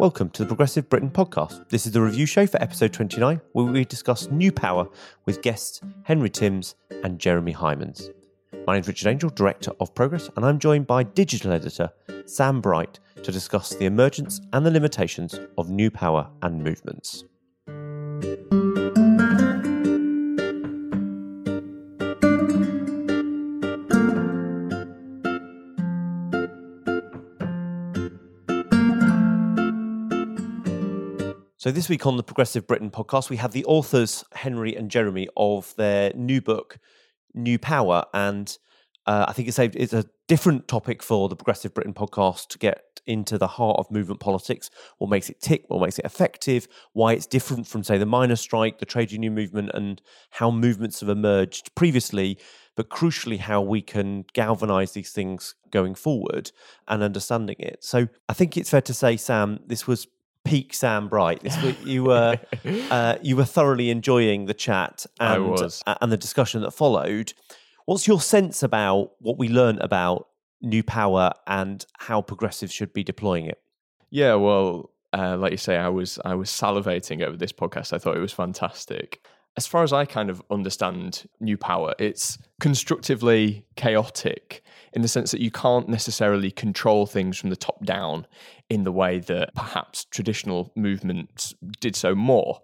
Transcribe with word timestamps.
Welcome 0.00 0.30
to 0.30 0.44
the 0.44 0.48
Progressive 0.48 0.88
Britain 0.88 1.10
podcast. 1.10 1.68
This 1.68 1.84
is 1.84 1.92
the 1.92 2.00
review 2.00 2.24
show 2.24 2.46
for 2.46 2.56
episode 2.62 2.90
29, 2.90 3.38
where 3.52 3.66
we 3.66 3.84
discuss 3.84 4.30
New 4.30 4.50
Power 4.50 4.88
with 5.26 5.42
guests 5.42 5.82
Henry 6.04 6.30
Timms 6.30 6.74
and 7.04 7.18
Jeremy 7.18 7.52
Heimans. 7.52 8.08
My 8.66 8.72
name 8.72 8.80
is 8.80 8.88
Richard 8.88 9.08
Angell, 9.08 9.28
Director 9.28 9.72
of 9.78 9.94
Progress, 9.94 10.30
and 10.36 10.46
I'm 10.46 10.58
joined 10.58 10.86
by 10.86 11.02
digital 11.02 11.52
editor 11.52 11.90
Sam 12.24 12.62
Bright 12.62 12.98
to 13.22 13.30
discuss 13.30 13.74
the 13.74 13.84
emergence 13.84 14.40
and 14.54 14.64
the 14.64 14.70
limitations 14.70 15.38
of 15.58 15.68
new 15.68 15.90
power 15.90 16.30
and 16.40 16.64
movements. 16.64 17.24
So, 31.60 31.70
this 31.70 31.90
week 31.90 32.06
on 32.06 32.16
the 32.16 32.22
Progressive 32.22 32.66
Britain 32.66 32.90
podcast, 32.90 33.28
we 33.28 33.36
have 33.36 33.52
the 33.52 33.66
authors, 33.66 34.24
Henry 34.32 34.74
and 34.74 34.90
Jeremy, 34.90 35.28
of 35.36 35.76
their 35.76 36.10
new 36.14 36.40
book, 36.40 36.78
New 37.34 37.58
Power. 37.58 38.02
And 38.14 38.56
uh, 39.04 39.26
I 39.28 39.34
think 39.34 39.46
it's 39.46 39.58
a, 39.58 39.64
it's 39.74 39.92
a 39.92 40.06
different 40.26 40.68
topic 40.68 41.02
for 41.02 41.28
the 41.28 41.36
Progressive 41.36 41.74
Britain 41.74 41.92
podcast 41.92 42.48
to 42.48 42.58
get 42.58 43.02
into 43.04 43.36
the 43.36 43.46
heart 43.46 43.78
of 43.78 43.90
movement 43.90 44.20
politics. 44.20 44.70
What 44.96 45.10
makes 45.10 45.28
it 45.28 45.42
tick, 45.42 45.66
what 45.68 45.82
makes 45.82 45.98
it 45.98 46.06
effective, 46.06 46.66
why 46.94 47.12
it's 47.12 47.26
different 47.26 47.66
from, 47.66 47.84
say, 47.84 47.98
the 47.98 48.06
miners' 48.06 48.40
strike, 48.40 48.78
the 48.78 48.86
trade 48.86 49.12
union 49.12 49.34
movement, 49.34 49.70
and 49.74 50.00
how 50.30 50.50
movements 50.50 51.00
have 51.00 51.10
emerged 51.10 51.74
previously. 51.74 52.38
But 52.74 52.88
crucially, 52.88 53.38
how 53.38 53.60
we 53.60 53.82
can 53.82 54.24
galvanize 54.32 54.92
these 54.92 55.12
things 55.12 55.56
going 55.70 55.94
forward 55.94 56.52
and 56.88 57.02
understanding 57.02 57.56
it. 57.58 57.84
So 57.84 58.08
I 58.30 58.32
think 58.32 58.56
it's 58.56 58.70
fair 58.70 58.80
to 58.80 58.94
say, 58.94 59.18
Sam, 59.18 59.60
this 59.66 59.86
was 59.86 60.06
peak 60.44 60.74
Sam 60.74 61.08
Bright. 61.08 61.42
You 61.84 62.04
were 62.04 62.38
uh, 62.90 63.16
you 63.22 63.36
were 63.36 63.44
thoroughly 63.44 63.90
enjoying 63.90 64.46
the 64.46 64.54
chat 64.54 65.06
and 65.18 65.50
was. 65.50 65.82
and 65.86 66.12
the 66.12 66.16
discussion 66.16 66.62
that 66.62 66.72
followed. 66.72 67.32
What's 67.86 68.06
your 68.06 68.20
sense 68.20 68.62
about 68.62 69.12
what 69.18 69.38
we 69.38 69.48
learned 69.48 69.80
about 69.80 70.28
new 70.60 70.82
power 70.82 71.32
and 71.46 71.84
how 71.98 72.22
progressives 72.22 72.72
should 72.72 72.92
be 72.92 73.02
deploying 73.02 73.46
it? 73.46 73.60
Yeah, 74.10 74.34
well, 74.34 74.90
uh, 75.12 75.36
like 75.36 75.52
you 75.52 75.58
say, 75.58 75.76
I 75.76 75.88
was 75.88 76.18
I 76.24 76.34
was 76.34 76.50
salivating 76.50 77.22
over 77.22 77.36
this 77.36 77.52
podcast. 77.52 77.92
I 77.92 77.98
thought 77.98 78.16
it 78.16 78.20
was 78.20 78.32
fantastic. 78.32 79.24
As 79.56 79.66
far 79.66 79.82
as 79.82 79.92
I 79.92 80.04
kind 80.04 80.30
of 80.30 80.42
understand 80.50 81.28
New 81.40 81.56
Power, 81.56 81.94
it's 81.98 82.38
constructively 82.60 83.66
chaotic 83.76 84.62
in 84.92 85.02
the 85.02 85.08
sense 85.08 85.30
that 85.32 85.40
you 85.40 85.50
can't 85.50 85.88
necessarily 85.88 86.50
control 86.50 87.06
things 87.06 87.38
from 87.38 87.50
the 87.50 87.56
top 87.56 87.84
down 87.84 88.26
in 88.68 88.84
the 88.84 88.92
way 88.92 89.18
that 89.18 89.54
perhaps 89.54 90.04
traditional 90.04 90.72
movements 90.76 91.54
did 91.80 91.96
so 91.96 92.14
more. 92.14 92.60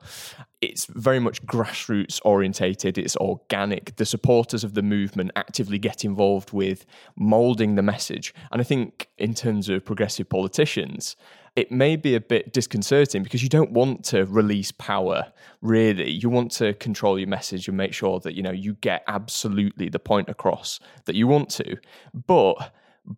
It's 0.60 0.86
very 0.86 1.18
much 1.18 1.44
grassroots 1.44 2.20
orientated, 2.24 2.98
it's 2.98 3.16
organic. 3.16 3.96
The 3.96 4.06
supporters 4.06 4.64
of 4.64 4.74
the 4.74 4.82
movement 4.82 5.32
actively 5.36 5.78
get 5.78 6.04
involved 6.04 6.52
with 6.52 6.86
molding 7.16 7.74
the 7.74 7.82
message. 7.82 8.32
And 8.52 8.60
I 8.60 8.64
think, 8.64 9.08
in 9.18 9.34
terms 9.34 9.68
of 9.68 9.84
progressive 9.84 10.28
politicians, 10.28 11.16
it 11.56 11.72
may 11.72 11.96
be 11.96 12.14
a 12.14 12.20
bit 12.20 12.52
disconcerting 12.52 13.22
because 13.22 13.42
you 13.42 13.48
don't 13.48 13.72
want 13.72 14.04
to 14.04 14.26
release 14.26 14.70
power 14.72 15.32
really. 15.62 16.10
You 16.10 16.28
want 16.28 16.52
to 16.52 16.74
control 16.74 17.18
your 17.18 17.28
message 17.28 17.66
and 17.66 17.76
make 17.76 17.94
sure 17.94 18.20
that 18.20 18.34
you 18.34 18.42
know 18.42 18.52
you 18.52 18.74
get 18.74 19.02
absolutely 19.08 19.88
the 19.88 19.98
point 19.98 20.28
across 20.28 20.78
that 21.06 21.16
you 21.16 21.26
want 21.26 21.48
to. 21.50 21.76
But 22.14 22.72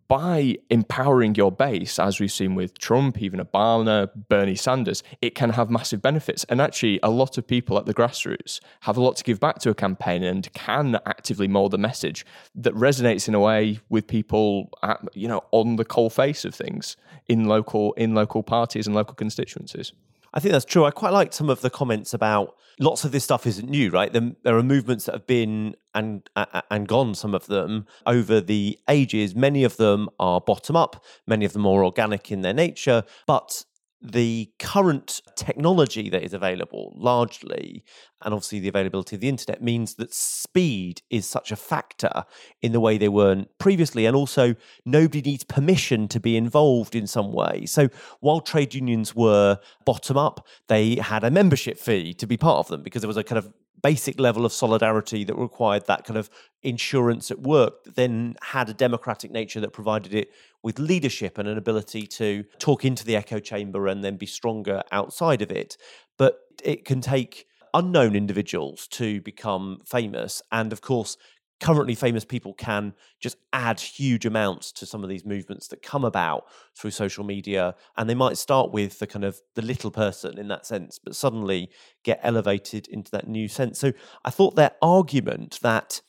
by 0.07 0.57
empowering 0.69 1.35
your 1.35 1.51
base, 1.51 1.97
as 1.97 2.19
we've 2.19 2.31
seen 2.31 2.55
with 2.55 2.77
Trump, 2.77 3.21
even 3.21 3.39
Obama, 3.39 4.09
Bernie 4.29 4.55
Sanders, 4.55 5.03
it 5.21 5.35
can 5.35 5.51
have 5.51 5.69
massive 5.69 6.01
benefits. 6.01 6.43
And 6.45 6.61
actually, 6.61 6.99
a 7.01 7.09
lot 7.09 7.37
of 7.37 7.47
people 7.47 7.77
at 7.77 7.85
the 7.85 7.93
grassroots 7.93 8.59
have 8.81 8.97
a 8.97 9.01
lot 9.01 9.15
to 9.17 9.23
give 9.23 9.39
back 9.39 9.59
to 9.59 9.69
a 9.69 9.75
campaign 9.75 10.23
and 10.23 10.51
can 10.53 10.99
actively 11.05 11.47
mold 11.47 11.73
a 11.73 11.77
message 11.77 12.25
that 12.55 12.73
resonates 12.75 13.27
in 13.27 13.33
a 13.33 13.39
way 13.39 13.79
with 13.89 14.07
people, 14.07 14.69
at, 14.83 15.01
you 15.13 15.27
know, 15.27 15.41
on 15.51 15.75
the 15.77 15.85
coal 15.85 16.09
face 16.09 16.45
of 16.45 16.53
things 16.53 16.95
in 17.27 17.45
local 17.45 17.93
in 17.93 18.13
local 18.13 18.43
parties 18.43 18.85
and 18.87 18.95
local 18.95 19.15
constituencies. 19.15 19.93
I 20.33 20.39
think 20.39 20.51
that's 20.51 20.65
true. 20.65 20.85
I 20.85 20.91
quite 20.91 21.13
liked 21.13 21.33
some 21.33 21.49
of 21.49 21.61
the 21.61 21.69
comments 21.69 22.13
about 22.13 22.55
lots 22.79 23.03
of 23.03 23.11
this 23.11 23.23
stuff 23.23 23.45
isn't 23.45 23.69
new, 23.69 23.89
right? 23.89 24.11
There, 24.11 24.31
there 24.43 24.57
are 24.57 24.63
movements 24.63 25.05
that 25.05 25.13
have 25.13 25.27
been 25.27 25.75
and 25.93 26.29
and 26.69 26.87
gone. 26.87 27.15
Some 27.15 27.33
of 27.33 27.47
them 27.47 27.85
over 28.05 28.39
the 28.41 28.79
ages. 28.89 29.35
Many 29.35 29.63
of 29.63 29.77
them 29.77 30.09
are 30.19 30.39
bottom 30.39 30.75
up. 30.75 31.03
Many 31.27 31.45
of 31.45 31.53
them 31.53 31.65
are 31.65 31.83
organic 31.83 32.31
in 32.31 32.41
their 32.41 32.53
nature, 32.53 33.03
but 33.27 33.65
the 34.01 34.49
current 34.59 35.21
technology 35.35 36.09
that 36.09 36.23
is 36.23 36.33
available 36.33 36.93
largely 36.95 37.83
and 38.21 38.33
obviously 38.33 38.59
the 38.59 38.69
availability 38.69 39.15
of 39.15 39.21
the 39.21 39.27
internet 39.27 39.61
means 39.61 39.95
that 39.95 40.13
speed 40.13 41.01
is 41.09 41.27
such 41.27 41.51
a 41.51 41.55
factor 41.55 42.23
in 42.61 42.71
the 42.71 42.79
way 42.79 42.97
they 42.97 43.09
weren't 43.09 43.49
previously 43.57 44.05
and 44.05 44.15
also 44.15 44.55
nobody 44.85 45.21
needs 45.21 45.43
permission 45.43 46.07
to 46.07 46.19
be 46.19 46.37
involved 46.37 46.95
in 46.95 47.07
some 47.07 47.33
way. 47.33 47.65
So 47.65 47.89
while 48.21 48.39
trade 48.39 48.73
unions 48.73 49.15
were 49.15 49.59
bottom 49.85 50.17
up 50.17 50.47
they 50.67 50.95
had 50.95 51.23
a 51.23 51.31
membership 51.31 51.77
fee 51.77 52.13
to 52.15 52.27
be 52.27 52.37
part 52.37 52.59
of 52.59 52.67
them 52.67 52.83
because 52.83 53.01
there 53.01 53.07
was 53.07 53.17
a 53.17 53.23
kind 53.23 53.37
of 53.37 53.51
basic 53.81 54.19
level 54.19 54.45
of 54.45 54.53
solidarity 54.53 55.23
that 55.23 55.35
required 55.35 55.85
that 55.87 56.03
kind 56.05 56.17
of 56.17 56.29
insurance 56.63 57.31
at 57.31 57.39
work 57.39 57.83
that 57.83 57.95
then 57.95 58.35
had 58.41 58.69
a 58.69 58.73
democratic 58.73 59.31
nature 59.31 59.59
that 59.59 59.73
provided 59.73 60.13
it 60.13 60.31
with 60.63 60.79
leadership 60.79 61.37
and 61.37 61.47
an 61.47 61.57
ability 61.57 62.05
to 62.05 62.43
talk 62.59 62.83
into 62.83 63.05
the 63.05 63.15
echo 63.15 63.39
chamber 63.39 63.87
and 63.87 64.03
then 64.03 64.17
be 64.17 64.25
stronger 64.25 64.81
outside 64.91 65.41
of 65.41 65.51
it. 65.51 65.77
But 66.17 66.39
it 66.63 66.85
can 66.85 67.01
take 67.01 67.45
unknown 67.73 68.15
individuals 68.15 68.87
to 68.87 69.21
become 69.21 69.79
famous. 69.85 70.41
And 70.51 70.73
of 70.73 70.81
course, 70.81 71.17
currently 71.59 71.95
famous 71.95 72.25
people 72.25 72.53
can 72.53 72.93
just 73.19 73.37
add 73.53 73.79
huge 73.79 74.25
amounts 74.25 74.71
to 74.71 74.85
some 74.85 75.03
of 75.03 75.09
these 75.09 75.25
movements 75.25 75.67
that 75.67 75.81
come 75.81 76.05
about 76.05 76.45
through 76.77 76.91
social 76.91 77.23
media 77.23 77.75
and 77.97 78.09
they 78.09 78.15
might 78.15 78.37
start 78.37 78.71
with 78.71 78.99
the 78.99 79.07
kind 79.07 79.25
of 79.25 79.39
the 79.55 79.61
little 79.61 79.91
person 79.91 80.37
in 80.37 80.47
that 80.47 80.65
sense 80.65 80.99
but 80.99 81.15
suddenly 81.15 81.69
get 82.03 82.19
elevated 82.23 82.87
into 82.87 83.11
that 83.11 83.27
new 83.27 83.47
sense. 83.47 83.79
So 83.79 83.91
i 84.23 84.29
thought 84.29 84.55
their 84.55 84.71
argument 84.81 85.59
that 85.61 86.01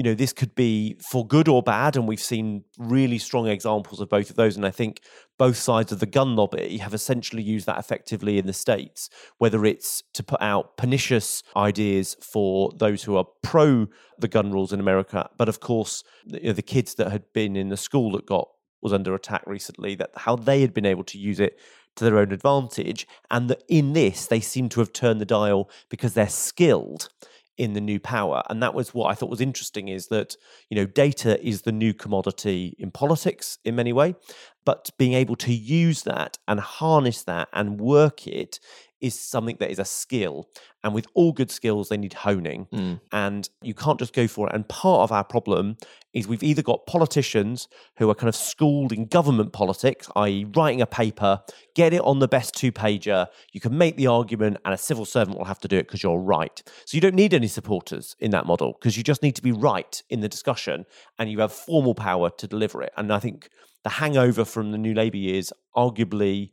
you 0.00 0.04
know 0.04 0.14
this 0.14 0.32
could 0.32 0.54
be 0.54 0.96
for 1.10 1.26
good 1.26 1.46
or 1.46 1.62
bad 1.62 1.94
and 1.94 2.08
we've 2.08 2.22
seen 2.22 2.64
really 2.78 3.18
strong 3.18 3.46
examples 3.46 4.00
of 4.00 4.08
both 4.08 4.30
of 4.30 4.36
those 4.36 4.56
and 4.56 4.64
i 4.64 4.70
think 4.70 5.02
both 5.36 5.58
sides 5.58 5.92
of 5.92 6.00
the 6.00 6.06
gun 6.06 6.34
lobby 6.34 6.78
have 6.78 6.94
essentially 6.94 7.42
used 7.42 7.66
that 7.66 7.78
effectively 7.78 8.38
in 8.38 8.46
the 8.46 8.52
states 8.54 9.10
whether 9.36 9.66
it's 9.66 10.02
to 10.14 10.22
put 10.22 10.40
out 10.40 10.78
pernicious 10.78 11.42
ideas 11.54 12.16
for 12.22 12.72
those 12.78 13.02
who 13.02 13.14
are 13.14 13.26
pro 13.42 13.86
the 14.18 14.26
gun 14.26 14.50
rules 14.50 14.72
in 14.72 14.80
america 14.80 15.28
but 15.36 15.50
of 15.50 15.60
course 15.60 16.02
you 16.24 16.44
know, 16.44 16.52
the 16.54 16.62
kids 16.62 16.94
that 16.94 17.12
had 17.12 17.30
been 17.34 17.54
in 17.54 17.68
the 17.68 17.76
school 17.76 18.12
that 18.12 18.24
got 18.24 18.48
was 18.80 18.94
under 18.94 19.14
attack 19.14 19.42
recently 19.46 19.94
that 19.94 20.12
how 20.16 20.34
they 20.34 20.62
had 20.62 20.72
been 20.72 20.86
able 20.86 21.04
to 21.04 21.18
use 21.18 21.38
it 21.38 21.60
to 21.96 22.04
their 22.04 22.18
own 22.18 22.32
advantage. 22.32 23.06
And 23.30 23.50
that 23.50 23.62
in 23.68 23.92
this, 23.92 24.26
they 24.26 24.40
seem 24.40 24.68
to 24.70 24.80
have 24.80 24.92
turned 24.92 25.20
the 25.20 25.26
dial 25.26 25.68
because 25.90 26.14
they're 26.14 26.28
skilled 26.28 27.10
in 27.60 27.74
the 27.74 27.80
new 27.80 28.00
power. 28.00 28.42
And 28.48 28.62
that 28.62 28.72
was 28.72 28.94
what 28.94 29.10
I 29.10 29.14
thought 29.14 29.28
was 29.28 29.42
interesting 29.42 29.88
is 29.88 30.06
that, 30.06 30.34
you 30.70 30.76
know, 30.76 30.86
data 30.86 31.38
is 31.46 31.62
the 31.62 31.72
new 31.72 31.92
commodity 31.92 32.74
in 32.78 32.90
politics 32.90 33.58
in 33.66 33.76
many 33.76 33.92
ways, 33.92 34.14
but 34.64 34.90
being 34.98 35.14
able 35.14 35.36
to 35.36 35.52
use 35.52 36.02
that 36.02 36.38
and 36.46 36.60
harness 36.60 37.22
that 37.24 37.48
and 37.52 37.80
work 37.80 38.26
it 38.26 38.60
is 39.00 39.18
something 39.18 39.56
that 39.60 39.70
is 39.70 39.78
a 39.78 39.84
skill. 39.84 40.48
And 40.82 40.94
with 40.94 41.06
all 41.14 41.32
good 41.32 41.50
skills, 41.50 41.88
they 41.88 41.96
need 41.96 42.12
honing. 42.12 42.66
Mm. 42.72 43.00
And 43.12 43.48
you 43.62 43.74
can't 43.74 43.98
just 43.98 44.12
go 44.12 44.26
for 44.26 44.46
it. 44.48 44.54
And 44.54 44.68
part 44.68 45.02
of 45.02 45.12
our 45.12 45.24
problem 45.24 45.76
is 46.12 46.26
we've 46.26 46.42
either 46.42 46.62
got 46.62 46.86
politicians 46.86 47.68
who 47.98 48.10
are 48.10 48.14
kind 48.14 48.28
of 48.28 48.36
schooled 48.36 48.92
in 48.92 49.06
government 49.06 49.52
politics, 49.52 50.08
i.e., 50.16 50.44
writing 50.54 50.80
a 50.80 50.86
paper, 50.86 51.42
get 51.74 51.92
it 51.92 52.00
on 52.02 52.18
the 52.18 52.28
best 52.28 52.54
two 52.54 52.72
pager, 52.72 53.26
you 53.52 53.60
can 53.60 53.76
make 53.76 53.96
the 53.96 54.06
argument, 54.06 54.58
and 54.64 54.74
a 54.74 54.78
civil 54.78 55.04
servant 55.04 55.38
will 55.38 55.44
have 55.44 55.60
to 55.60 55.68
do 55.68 55.76
it 55.76 55.86
because 55.86 56.02
you're 56.02 56.18
right. 56.18 56.62
So 56.84 56.96
you 56.96 57.00
don't 57.00 57.14
need 57.14 57.32
any 57.32 57.46
supporters 57.46 58.16
in 58.18 58.30
that 58.32 58.46
model 58.46 58.72
because 58.72 58.96
you 58.96 59.02
just 59.02 59.22
need 59.22 59.36
to 59.36 59.42
be 59.42 59.52
right 59.52 60.02
in 60.10 60.20
the 60.20 60.28
discussion 60.28 60.84
and 61.18 61.30
you 61.30 61.40
have 61.40 61.52
formal 61.52 61.94
power 61.94 62.30
to 62.30 62.46
deliver 62.46 62.82
it. 62.82 62.92
And 62.96 63.12
I 63.12 63.18
think 63.18 63.48
the 63.84 63.90
hangover 63.90 64.44
from 64.44 64.72
the 64.72 64.78
new 64.78 64.94
Labour 64.94 65.16
years, 65.16 65.52
arguably, 65.76 66.52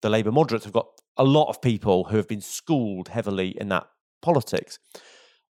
the 0.00 0.10
Labour 0.10 0.32
moderates 0.32 0.64
have 0.64 0.72
got 0.72 0.88
a 1.16 1.24
lot 1.24 1.48
of 1.48 1.60
people 1.60 2.04
who 2.04 2.16
have 2.16 2.28
been 2.28 2.40
schooled 2.40 3.08
heavily 3.08 3.56
in 3.60 3.68
that 3.68 3.86
politics. 4.20 4.78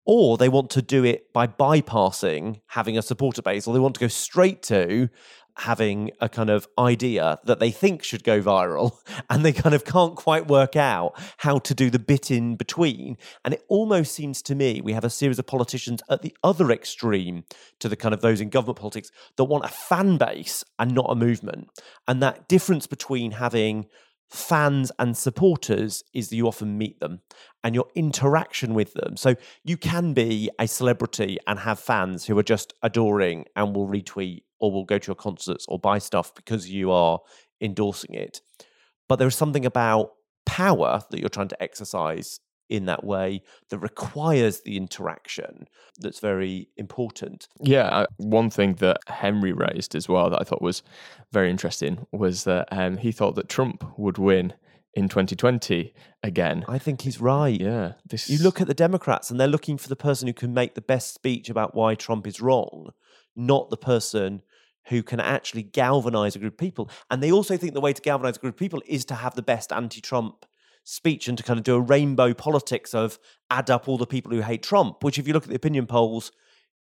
Or 0.06 0.38
they 0.38 0.50
want 0.50 0.70
to 0.72 0.82
do 0.82 1.04
it 1.04 1.32
by 1.34 1.46
bypassing 1.46 2.62
having 2.68 2.98
a 2.98 3.02
supporter 3.02 3.42
base, 3.42 3.68
or 3.68 3.74
they 3.74 3.80
want 3.80 3.96
to 3.96 4.00
go 4.00 4.08
straight 4.08 4.64
to 4.64 5.10
having 5.60 6.12
a 6.20 6.30
kind 6.30 6.50
of 6.50 6.68
idea 6.78 7.40
that 7.44 7.60
they 7.60 7.72
think 7.72 8.04
should 8.04 8.24
go 8.24 8.42
viral 8.42 8.98
and 9.30 9.44
they 9.44 9.52
kind 9.52 9.76
of 9.76 9.84
can't 9.84 10.16
quite 10.16 10.48
work 10.48 10.76
out 10.76 11.14
how 11.38 11.60
to 11.60 11.74
do 11.74 11.90
the 11.90 12.00
bit 12.00 12.32
in 12.32 12.56
between. 12.56 13.18
And 13.44 13.54
it 13.54 13.64
almost 13.68 14.14
seems 14.14 14.42
to 14.44 14.56
me 14.56 14.82
we 14.82 14.94
have 14.94 15.04
a 15.04 15.10
series 15.10 15.40
of 15.40 15.48
politicians 15.48 16.02
at 16.10 16.22
the 16.22 16.36
other 16.44 16.72
extreme 16.72 17.44
to 17.80 17.90
the 17.90 17.96
kind 17.96 18.14
of 18.14 18.22
those 18.22 18.42
in 18.42 18.50
government 18.50 18.80
politics 18.80 19.12
that 19.36 19.44
want 19.46 19.66
a 19.66 19.70
fan 19.70 20.18
base 20.18 20.64
and 20.78 20.94
not 20.94 21.08
a 21.10 21.16
movement. 21.16 21.70
And 22.08 22.24
that 22.24 22.48
difference 22.48 22.88
between 22.88 23.32
having 23.32 23.88
fans 24.30 24.92
and 25.00 25.18
supporters 25.18 26.04
is 26.14 26.30
that 26.30 26.36
you 26.36 26.48
often 26.48 26.78
meet 26.78 27.00
them 27.00 27.22
and 27.64 27.74
your 27.74 27.88
interaction 27.96 28.74
with 28.74 28.94
them. 28.94 29.18
So 29.18 29.36
you 29.64 29.76
can 29.76 30.14
be 30.14 30.50
a 30.60 30.68
celebrity 30.68 31.38
and 31.48 31.60
have 31.60 31.80
fans 31.80 32.26
who 32.26 32.38
are 32.38 32.44
just 32.44 32.74
adoring 32.84 33.46
and 33.56 33.76
will 33.76 33.88
retweet 33.88 34.42
or 34.60 34.72
will 34.72 34.86
go 34.86 35.00
to 35.00 35.08
your 35.08 35.16
concerts 35.16 35.66
or 35.68 35.80
buy 35.80 35.98
stuff 35.98 36.34
because 36.36 36.70
you 36.70 36.92
are 36.92 37.20
endorsing 37.60 38.14
it. 38.14 38.42
But 39.08 39.18
there 39.18 39.28
is 39.28 39.36
something 39.36 39.66
about 39.66 40.12
power 40.46 41.02
that 41.10 41.20
you're 41.20 41.30
trying 41.30 41.48
to 41.48 41.62
exercise 41.62 42.40
in 42.70 42.86
that 42.86 43.04
way 43.04 43.42
that 43.70 43.80
requires 43.80 44.62
the 44.62 44.78
interaction 44.78 45.68
that's 46.00 46.20
very 46.20 46.70
important. 46.78 47.48
Yeah, 47.62 47.88
uh, 47.88 48.06
one 48.18 48.50
thing 48.50 48.76
that 48.76 49.00
Henry 49.08 49.52
raised 49.52 49.96
as 49.96 50.08
well 50.08 50.30
that 50.30 50.40
I 50.40 50.44
thought 50.44 50.62
was 50.62 50.84
very 51.32 51.50
interesting 51.50 52.06
was 52.12 52.44
that 52.46 52.68
um, 52.72 52.98
he 52.98 53.12
thought 53.12 53.36
that 53.36 53.50
Trump 53.50 53.84
would 53.98 54.18
win 54.18 54.54
in 54.94 55.10
2020 55.10 55.94
again. 56.24 56.66
I 56.68 56.78
think 56.78 57.02
he's 57.02 57.20
right. 57.20 57.60
Yeah, 57.60 57.94
this 58.06 58.30
You 58.30 58.40
look 58.40 58.62
at 58.62 58.68
the 58.68 58.74
Democrats 58.74 59.30
and 59.30 59.40
they're 59.40 59.48
looking 59.48 59.78
for 59.78 59.90
the 59.90 59.96
person 59.96 60.28
who 60.28 60.34
can 60.34 60.54
make 60.54 60.76
the 60.76 60.82
best 60.82 61.14
speech 61.14 61.50
about 61.50 61.76
why 61.76 61.96
Trump 61.96 62.28
is 62.28 62.42
wrong, 62.42 62.92
not 63.36 63.70
the 63.70 63.78
person 63.78 64.42
who 64.88 65.04
can 65.04 65.20
actually 65.20 65.64
galvanize 65.64 66.36
a 66.36 66.40
group 66.40 66.54
of 66.54 66.58
people. 66.58 66.90
And 67.12 67.22
they 67.22 67.32
also 67.32 67.58
think 67.58 67.74
the 67.74 67.82
way 67.82 67.94
to 67.94 68.02
galvanize 68.02 68.38
a 68.38 68.40
group 68.40 68.56
of 68.56 68.60
people 68.60 68.82
is 68.88 69.06
to 69.06 69.16
have 69.16 69.36
the 69.36 69.42
best 69.42 69.72
anti 69.72 70.02
Trump 70.02 70.46
speech 70.84 71.28
and 71.28 71.38
to 71.38 71.44
kind 71.44 71.60
of 71.60 71.64
do 71.64 71.76
a 71.76 71.80
rainbow 71.82 72.34
politics 72.34 72.94
of 72.94 73.20
add 73.50 73.70
up 73.70 73.88
all 73.88 73.98
the 73.98 74.08
people 74.08 74.32
who 74.32 74.42
hate 74.42 74.64
Trump, 74.64 75.04
which, 75.04 75.20
if 75.20 75.28
you 75.28 75.34
look 75.34 75.44
at 75.44 75.50
the 75.50 75.56
opinion 75.56 75.86
polls, 75.86 76.32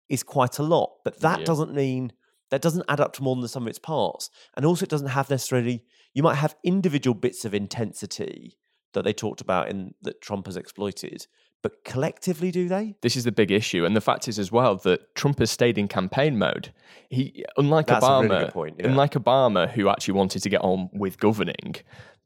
is 0.08 0.22
quite 0.22 0.58
a 0.58 0.62
lot. 0.62 0.90
But 1.04 1.20
that 1.20 1.40
Yeah. 1.40 1.44
doesn't 1.46 1.74
mean 1.74 2.12
that 2.50 2.62
doesn't 2.62 2.84
add 2.88 2.98
up 3.00 3.12
to 3.12 3.22
more 3.22 3.34
than 3.34 3.42
the 3.42 3.48
sum 3.48 3.64
of 3.64 3.68
its 3.68 3.78
parts. 3.78 4.30
And 4.56 4.64
also, 4.64 4.84
it 4.84 4.88
doesn't 4.88 5.08
have 5.08 5.28
necessarily, 5.28 5.84
you 6.14 6.22
might 6.22 6.36
have 6.36 6.56
individual 6.64 7.14
bits 7.14 7.44
of 7.44 7.52
intensity 7.54 8.56
that 8.94 9.04
they 9.04 9.12
talked 9.12 9.42
about 9.42 9.68
in 9.68 9.92
that 10.00 10.22
Trump 10.22 10.46
has 10.46 10.56
exploited, 10.56 11.26
but 11.62 11.84
collectively, 11.84 12.50
do 12.50 12.66
they? 12.68 12.96
this 13.02 13.16
is 13.16 13.24
the 13.24 13.32
big 13.32 13.50
issue, 13.50 13.84
and 13.84 13.94
the 13.94 14.00
fact 14.00 14.28
is 14.28 14.38
as 14.38 14.50
well 14.50 14.76
that 14.76 15.14
Trump 15.14 15.40
has 15.40 15.50
stayed 15.50 15.76
in 15.76 15.88
campaign 15.88 16.38
mode. 16.38 16.72
He, 17.10 17.44
unlike 17.58 17.88
That's 17.88 18.02
Obama, 18.02 18.30
really 18.30 18.50
point, 18.50 18.76
yeah. 18.78 18.86
unlike 18.86 19.12
Obama, 19.12 19.68
who 19.68 19.90
actually 19.90 20.14
wanted 20.14 20.42
to 20.42 20.48
get 20.48 20.62
on 20.62 20.88
with 20.94 21.18
governing, 21.18 21.74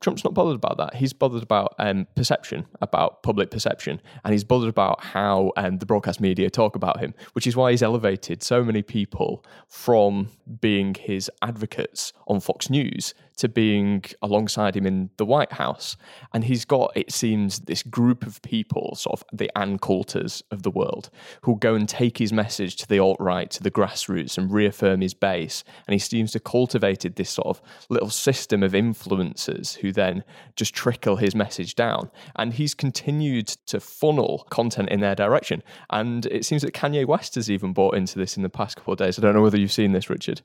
Trump's 0.03 0.25
not 0.25 0.35
bothered 0.35 0.57
about 0.57 0.77
that. 0.79 0.95
He's 0.97 1.13
bothered 1.13 1.43
about 1.43 1.75
um, 1.79 2.07
perception, 2.17 2.67
about 2.81 3.23
public 3.23 3.51
perception, 3.51 4.01
and 4.25 4.33
he's 4.33 4.45
bothered 4.45 4.69
about 4.69 5.03
how 5.03 5.53
um, 5.57 5.79
the 5.79 5.87
broadcast 5.87 6.21
media 6.21 6.51
talk 6.51 6.77
about 6.77 7.01
him, 7.01 7.15
which 7.33 7.47
is 7.47 7.57
why 7.57 7.71
he's 7.71 7.83
elevated 7.83 8.43
so 8.43 8.65
many 8.65 8.83
people 8.83 9.45
from 9.69 10.29
being 10.61 10.95
his 10.95 11.31
advocates 11.41 12.13
on 12.27 12.41
Fox 12.41 12.69
News 12.69 13.15
to 13.37 13.49
being 13.49 14.05
alongside 14.21 14.77
him 14.77 14.87
in 14.87 15.11
the 15.17 15.25
White 15.25 15.53
House. 15.53 15.97
And 16.33 16.45
he's 16.45 16.65
got, 16.65 16.93
it 16.95 17.13
seems, 17.13 17.61
this 17.61 17.83
group 17.83 18.27
of 18.27 18.41
people, 18.43 18.95
sort 18.95 19.21
of 19.21 19.25
the 19.33 19.51
Ann 19.59 19.79
Coulters 19.79 20.43
of 20.51 20.63
the 20.63 20.71
world, 20.71 21.11
who'll 21.43 21.57
go 21.57 21.75
and 21.75 21.89
take 21.89 22.19
his 22.19 22.33
message 22.33 22.77
to 22.77 22.89
the 22.89 22.99
alt 22.99 23.19
right, 23.21 23.51
to 23.51 23.63
the 23.63 23.71
grassroots, 23.71 24.39
and 24.39 24.53
reaffirm 24.53 25.01
his 25.01 25.15
base. 25.15 25.65
And 25.87 25.93
he 25.93 25.99
seems 25.99 26.33
to 26.33 26.41
cultivated 26.41 27.17
this 27.17 27.31
sort 27.31 27.49
of 27.49 27.63
little 27.89 28.11
system 28.11 28.63
of 28.63 28.73
influencers 28.73 29.77
who 29.77 29.93
then 29.93 30.25
just 30.57 30.75
trickle 30.75 31.17
his 31.17 31.35
message 31.35 31.75
down. 31.75 32.11
And 32.37 32.53
he's 32.53 32.75
continued 32.75 33.49
to 33.67 33.81
funnel 33.81 34.47
content 34.51 34.91
in 34.91 35.01
their 35.01 35.15
direction. 35.15 35.63
And 35.91 36.27
it 36.27 36.45
seems 36.45 36.63
that 36.63 36.75
Kanye 36.75 37.07
West 37.07 37.35
has 37.37 37.51
even 37.51 37.73
bought 37.73 37.97
into 37.97 38.19
this 38.19 38.37
in 38.37 38.43
the 38.43 38.49
past 38.49 38.77
couple 38.77 38.93
of 38.93 38.99
days. 38.99 39.19
I 39.19 39.23
don't 39.23 39.35
know 39.35 39.43
whether 39.43 39.59
you've 39.59 39.73
seen 39.73 39.93
this, 39.93 40.11
Richard. 40.11 40.43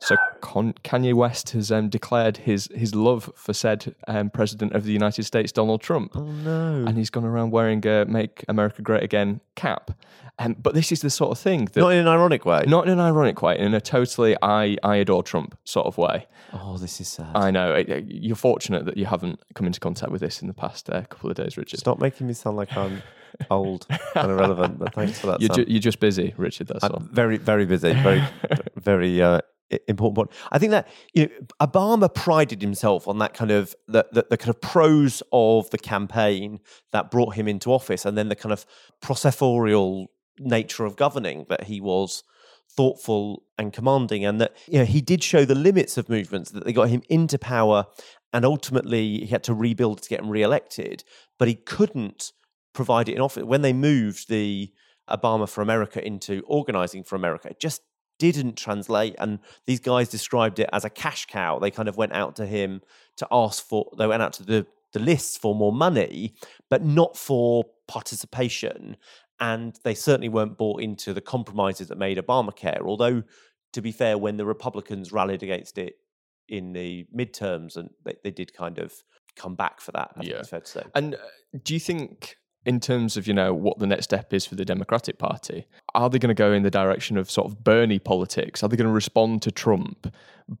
So 0.00 0.14
Con- 0.42 0.74
Kanye 0.84 1.14
West 1.14 1.50
has 1.50 1.72
um, 1.72 1.88
declared 1.88 2.36
his 2.38 2.68
his 2.74 2.94
love 2.94 3.30
for 3.34 3.52
said 3.54 3.94
um, 4.06 4.30
president 4.30 4.74
of 4.74 4.84
the 4.84 4.92
United 4.92 5.24
States, 5.24 5.52
Donald 5.52 5.80
Trump. 5.80 6.12
Oh 6.16 6.22
no! 6.24 6.84
And 6.86 6.96
he's 6.98 7.10
gone 7.10 7.24
around 7.24 7.50
wearing 7.50 7.84
a 7.86 8.04
"Make 8.04 8.44
America 8.48 8.82
Great 8.82 9.02
Again" 9.02 9.40
cap. 9.54 9.90
Um, 10.38 10.54
but 10.62 10.74
this 10.74 10.92
is 10.92 11.00
the 11.00 11.08
sort 11.08 11.30
of 11.32 11.38
thing 11.38 11.64
that 11.72 11.80
Not 11.80 11.88
in 11.94 12.00
an 12.00 12.08
ironic 12.08 12.44
way. 12.44 12.62
not 12.66 12.84
in 12.86 12.92
an 12.92 13.00
ironic 13.00 13.40
way, 13.40 13.58
in 13.58 13.72
a 13.72 13.80
totally 13.80 14.36
I 14.42 14.76
I 14.82 14.96
adore 14.96 15.22
Trump 15.22 15.56
sort 15.64 15.86
of 15.86 15.96
way. 15.96 16.26
Oh, 16.52 16.76
this 16.76 17.00
is 17.00 17.08
sad. 17.08 17.34
I 17.34 17.50
know 17.50 17.72
it- 17.72 17.88
it- 17.88 18.04
you're 18.06 18.36
fortunate 18.36 18.84
that 18.84 18.98
you 18.98 19.06
haven't 19.06 19.40
come 19.54 19.66
into 19.66 19.80
contact 19.80 20.12
with 20.12 20.20
this 20.20 20.42
in 20.42 20.46
the 20.48 20.54
past 20.54 20.90
uh, 20.90 21.00
couple 21.04 21.30
of 21.30 21.36
days, 21.36 21.56
Richard. 21.56 21.80
Stop 21.80 21.98
making 22.00 22.26
me 22.26 22.34
sound 22.34 22.58
like 22.58 22.76
I'm 22.76 23.02
old 23.50 23.86
and 24.14 24.30
irrelevant. 24.30 24.78
But 24.78 24.92
thanks 24.94 25.18
for 25.18 25.28
that. 25.28 25.40
You're, 25.40 25.54
ju- 25.54 25.64
you're 25.66 25.80
just 25.80 26.00
busy, 26.00 26.34
Richard. 26.36 26.66
That's 26.68 26.84
I'm 26.84 26.92
all. 26.92 27.00
very, 27.00 27.38
very 27.38 27.64
busy. 27.64 27.94
Very, 27.94 28.22
very 28.76 29.22
uh, 29.22 29.40
important 29.88 30.16
point. 30.16 30.30
I 30.52 30.58
think 30.58 30.70
that 30.70 30.88
you 31.12 31.26
know, 31.26 31.32
Obama 31.60 32.12
prided 32.12 32.62
himself 32.62 33.08
on 33.08 33.18
that 33.18 33.34
kind 33.34 33.50
of 33.50 33.74
the, 33.88 34.06
the 34.12 34.26
the 34.30 34.36
kind 34.36 34.50
of 34.50 34.60
pros 34.60 35.22
of 35.32 35.70
the 35.70 35.78
campaign 35.78 36.60
that 36.92 37.10
brought 37.10 37.34
him 37.34 37.48
into 37.48 37.72
office, 37.72 38.04
and 38.04 38.16
then 38.16 38.28
the 38.28 38.36
kind 38.36 38.52
of 38.52 38.66
processorial 39.02 40.06
nature 40.38 40.84
of 40.84 40.96
governing 40.96 41.46
that 41.48 41.64
he 41.64 41.80
was 41.80 42.22
thoughtful 42.76 43.42
and 43.58 43.72
commanding, 43.72 44.24
and 44.24 44.40
that 44.40 44.56
you 44.68 44.78
know 44.78 44.84
he 44.84 45.00
did 45.00 45.22
show 45.22 45.44
the 45.44 45.54
limits 45.54 45.96
of 45.96 46.08
movements 46.08 46.50
that 46.50 46.64
they 46.64 46.72
got 46.72 46.88
him 46.88 47.02
into 47.08 47.38
power, 47.38 47.86
and 48.32 48.44
ultimately 48.44 49.20
he 49.20 49.26
had 49.26 49.44
to 49.44 49.54
rebuild 49.54 50.02
to 50.02 50.08
get 50.08 50.20
him 50.20 50.30
re-elected, 50.30 51.02
but 51.38 51.48
he 51.48 51.54
couldn't 51.54 52.32
provide 52.72 53.08
it 53.08 53.14
in 53.14 53.20
office 53.20 53.42
when 53.42 53.62
they 53.62 53.72
moved 53.72 54.28
the 54.28 54.70
Obama 55.08 55.48
for 55.48 55.62
America 55.62 56.04
into 56.04 56.42
organizing 56.46 57.02
for 57.02 57.16
America. 57.16 57.48
It 57.48 57.60
just 57.60 57.80
didn't 58.18 58.56
translate, 58.56 59.14
and 59.18 59.38
these 59.66 59.80
guys 59.80 60.08
described 60.08 60.58
it 60.58 60.68
as 60.72 60.84
a 60.84 60.90
cash 60.90 61.26
cow. 61.26 61.58
They 61.58 61.70
kind 61.70 61.88
of 61.88 61.96
went 61.96 62.12
out 62.12 62.36
to 62.36 62.46
him 62.46 62.80
to 63.16 63.26
ask 63.30 63.64
for. 63.66 63.90
They 63.98 64.06
went 64.06 64.22
out 64.22 64.32
to 64.34 64.42
the 64.44 64.66
the 64.92 65.00
lists 65.00 65.36
for 65.36 65.54
more 65.54 65.72
money, 65.72 66.34
but 66.70 66.82
not 66.84 67.16
for 67.16 67.64
participation. 67.86 68.96
And 69.40 69.78
they 69.84 69.94
certainly 69.94 70.30
weren't 70.30 70.56
bought 70.56 70.80
into 70.80 71.12
the 71.12 71.20
compromises 71.20 71.88
that 71.88 71.98
made 71.98 72.16
Obamacare. 72.16 72.80
Although, 72.80 73.22
to 73.74 73.82
be 73.82 73.92
fair, 73.92 74.16
when 74.16 74.38
the 74.38 74.46
Republicans 74.46 75.12
rallied 75.12 75.42
against 75.42 75.76
it 75.76 75.96
in 76.48 76.72
the 76.72 77.06
midterms, 77.14 77.76
and 77.76 77.90
they, 78.04 78.14
they 78.24 78.30
did 78.30 78.54
kind 78.54 78.78
of 78.78 78.94
come 79.34 79.54
back 79.54 79.80
for 79.80 79.92
that. 79.92 80.12
I 80.16 80.20
think 80.20 80.32
Yeah. 80.32 80.38
it's 80.38 80.48
fair 80.48 80.60
to 80.60 80.66
say. 80.66 80.82
And 80.94 81.16
uh, 81.16 81.18
do 81.62 81.74
you 81.74 81.80
think, 81.80 82.36
in 82.66 82.80
terms 82.80 83.16
of 83.16 83.26
you 83.26 83.32
know 83.32 83.54
what 83.54 83.78
the 83.78 83.86
next 83.86 84.04
step 84.04 84.34
is 84.34 84.44
for 84.44 84.56
the 84.56 84.64
Democratic 84.64 85.18
Party, 85.18 85.66
are 85.94 86.10
they 86.10 86.18
going 86.18 86.28
to 86.28 86.34
go 86.34 86.52
in 86.52 86.64
the 86.64 86.70
direction 86.70 87.16
of 87.16 87.30
sort 87.30 87.50
of 87.50 87.62
Bernie 87.62 88.00
politics? 88.00 88.62
Are 88.62 88.68
they 88.68 88.76
going 88.76 88.88
to 88.88 88.92
respond 88.92 89.40
to 89.42 89.52
Trump 89.52 90.12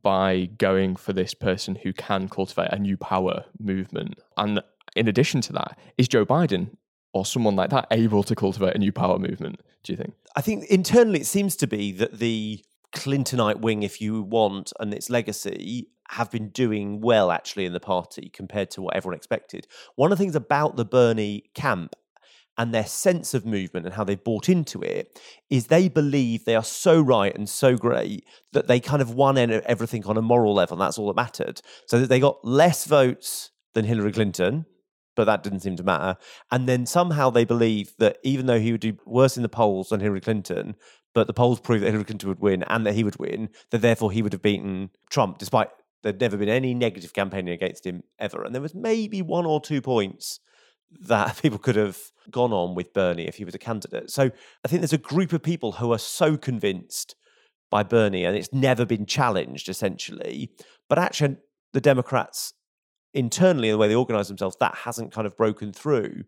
by 0.02 0.48
going 0.56 0.96
for 0.96 1.12
this 1.12 1.34
person 1.34 1.74
who 1.74 1.92
can 1.92 2.28
cultivate 2.28 2.72
a 2.72 2.78
new 2.78 2.96
power 2.96 3.44
movement? 3.58 4.20
And 4.36 4.62
in 4.94 5.08
addition 5.08 5.40
to 5.42 5.52
that, 5.54 5.78
is 5.98 6.06
Joe 6.08 6.24
Biden 6.24 6.76
or 7.12 7.26
someone 7.26 7.56
like 7.56 7.70
that 7.70 7.88
able 7.90 8.22
to 8.22 8.36
cultivate 8.36 8.76
a 8.76 8.78
new 8.78 8.92
power 8.92 9.18
movement? 9.18 9.60
Do 9.82 9.92
you 9.92 9.96
think? 9.96 10.14
I 10.36 10.40
think 10.40 10.64
internally 10.66 11.20
it 11.20 11.26
seems 11.26 11.56
to 11.56 11.66
be 11.66 11.90
that 11.92 12.20
the 12.20 12.64
Clintonite 12.94 13.60
wing, 13.60 13.82
if 13.82 14.00
you 14.00 14.22
want, 14.22 14.72
and 14.78 14.94
its 14.94 15.10
legacy 15.10 15.88
have 16.10 16.30
been 16.30 16.48
doing 16.50 17.00
well 17.00 17.30
actually 17.30 17.64
in 17.64 17.72
the 17.72 17.80
party 17.80 18.30
compared 18.32 18.70
to 18.72 18.82
what 18.82 18.96
everyone 18.96 19.16
expected. 19.16 19.66
One 19.96 20.12
of 20.12 20.18
the 20.18 20.22
things 20.22 20.36
about 20.36 20.76
the 20.76 20.84
Bernie 20.84 21.50
camp 21.54 21.94
and 22.58 22.72
their 22.72 22.86
sense 22.86 23.34
of 23.34 23.44
movement 23.44 23.86
and 23.86 23.94
how 23.94 24.04
they've 24.04 24.22
bought 24.22 24.48
into 24.48 24.80
it 24.82 25.20
is 25.50 25.66
they 25.66 25.88
believe 25.88 26.44
they 26.44 26.54
are 26.54 26.64
so 26.64 27.00
right 27.00 27.36
and 27.36 27.48
so 27.48 27.76
great 27.76 28.24
that 28.52 28.66
they 28.66 28.80
kind 28.80 29.02
of 29.02 29.14
won 29.14 29.36
everything 29.36 30.04
on 30.06 30.16
a 30.16 30.22
moral 30.22 30.54
level 30.54 30.74
and 30.74 30.80
that's 30.80 30.98
all 30.98 31.08
that 31.08 31.16
mattered. 31.16 31.60
So 31.86 32.00
that 32.00 32.08
they 32.08 32.20
got 32.20 32.44
less 32.44 32.86
votes 32.86 33.50
than 33.74 33.84
Hillary 33.84 34.12
Clinton, 34.12 34.64
but 35.16 35.24
that 35.24 35.42
didn't 35.42 35.60
seem 35.60 35.76
to 35.76 35.82
matter. 35.82 36.16
And 36.50 36.68
then 36.68 36.86
somehow 36.86 37.28
they 37.28 37.44
believe 37.44 37.92
that 37.98 38.18
even 38.22 38.46
though 38.46 38.60
he 38.60 38.72
would 38.72 38.80
do 38.80 38.96
worse 39.04 39.36
in 39.36 39.42
the 39.42 39.48
polls 39.50 39.90
than 39.90 40.00
Hillary 40.00 40.22
Clinton, 40.22 40.76
but 41.14 41.26
the 41.26 41.34
polls 41.34 41.60
proved 41.60 41.82
that 41.82 41.88
Hillary 41.88 42.04
Clinton 42.04 42.28
would 42.28 42.40
win 42.40 42.62
and 42.64 42.86
that 42.86 42.94
he 42.94 43.04
would 43.04 43.18
win, 43.18 43.50
that 43.70 43.82
therefore 43.82 44.12
he 44.12 44.22
would 44.22 44.32
have 44.32 44.42
beaten 44.42 44.90
Trump, 45.10 45.38
despite 45.38 45.68
there'd 46.06 46.20
never 46.20 46.36
been 46.36 46.48
any 46.48 46.72
negative 46.72 47.12
campaigning 47.12 47.52
against 47.52 47.84
him 47.84 48.04
ever. 48.20 48.44
And 48.44 48.54
there 48.54 48.62
was 48.62 48.76
maybe 48.76 49.22
one 49.22 49.44
or 49.44 49.60
two 49.60 49.82
points 49.82 50.38
that 51.00 51.36
people 51.42 51.58
could 51.58 51.74
have 51.74 51.98
gone 52.30 52.52
on 52.52 52.76
with 52.76 52.92
Bernie 52.92 53.26
if 53.26 53.36
he 53.36 53.44
was 53.44 53.56
a 53.56 53.58
candidate. 53.58 54.10
So 54.10 54.30
I 54.64 54.68
think 54.68 54.80
there's 54.80 54.92
a 54.92 54.98
group 54.98 55.32
of 55.32 55.42
people 55.42 55.72
who 55.72 55.92
are 55.92 55.98
so 55.98 56.36
convinced 56.36 57.16
by 57.72 57.82
Bernie 57.82 58.24
and 58.24 58.36
it's 58.36 58.52
never 58.52 58.86
been 58.86 59.04
challenged 59.04 59.68
essentially. 59.68 60.52
But 60.88 61.00
actually, 61.00 61.38
the 61.72 61.80
Democrats 61.80 62.54
internally, 63.12 63.70
the 63.70 63.78
way 63.78 63.88
they 63.88 63.94
organize 63.96 64.28
themselves, 64.28 64.56
that 64.60 64.76
hasn't 64.76 65.12
kind 65.12 65.26
of 65.26 65.36
broken 65.36 65.72
through. 65.72 66.22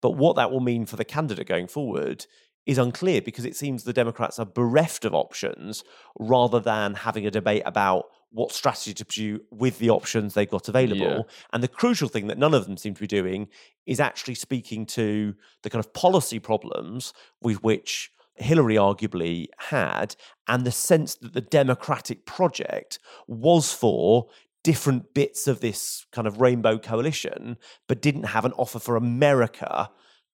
But 0.00 0.12
what 0.12 0.36
that 0.36 0.52
will 0.52 0.60
mean 0.60 0.86
for 0.86 0.94
the 0.94 1.04
candidate 1.04 1.48
going 1.48 1.66
forward 1.66 2.26
is 2.66 2.78
unclear 2.78 3.20
because 3.20 3.44
it 3.44 3.56
seems 3.56 3.82
the 3.82 3.92
Democrats 3.92 4.38
are 4.38 4.46
bereft 4.46 5.04
of 5.04 5.14
options 5.14 5.82
rather 6.20 6.60
than 6.60 6.94
having 6.94 7.26
a 7.26 7.30
debate 7.30 7.62
about 7.66 8.04
what 8.34 8.50
strategy 8.52 8.92
to 8.92 9.04
pursue 9.04 9.40
with 9.50 9.78
the 9.78 9.90
options 9.90 10.34
they've 10.34 10.50
got 10.50 10.68
available. 10.68 11.00
Yeah. 11.00 11.22
And 11.52 11.62
the 11.62 11.68
crucial 11.68 12.08
thing 12.08 12.26
that 12.26 12.36
none 12.36 12.52
of 12.52 12.66
them 12.66 12.76
seem 12.76 12.92
to 12.94 13.00
be 13.00 13.06
doing 13.06 13.48
is 13.86 14.00
actually 14.00 14.34
speaking 14.34 14.86
to 14.86 15.34
the 15.62 15.70
kind 15.70 15.82
of 15.82 15.94
policy 15.94 16.40
problems 16.40 17.12
with 17.40 17.62
which 17.62 18.10
Hillary 18.34 18.74
arguably 18.74 19.46
had, 19.58 20.16
and 20.48 20.66
the 20.66 20.72
sense 20.72 21.14
that 21.14 21.32
the 21.32 21.40
Democratic 21.40 22.26
project 22.26 22.98
was 23.28 23.72
for 23.72 24.26
different 24.64 25.14
bits 25.14 25.46
of 25.46 25.60
this 25.60 26.06
kind 26.10 26.26
of 26.26 26.40
rainbow 26.40 26.76
coalition, 26.76 27.56
but 27.86 28.02
didn't 28.02 28.24
have 28.24 28.44
an 28.44 28.52
offer 28.54 28.80
for 28.80 28.96
America 28.96 29.90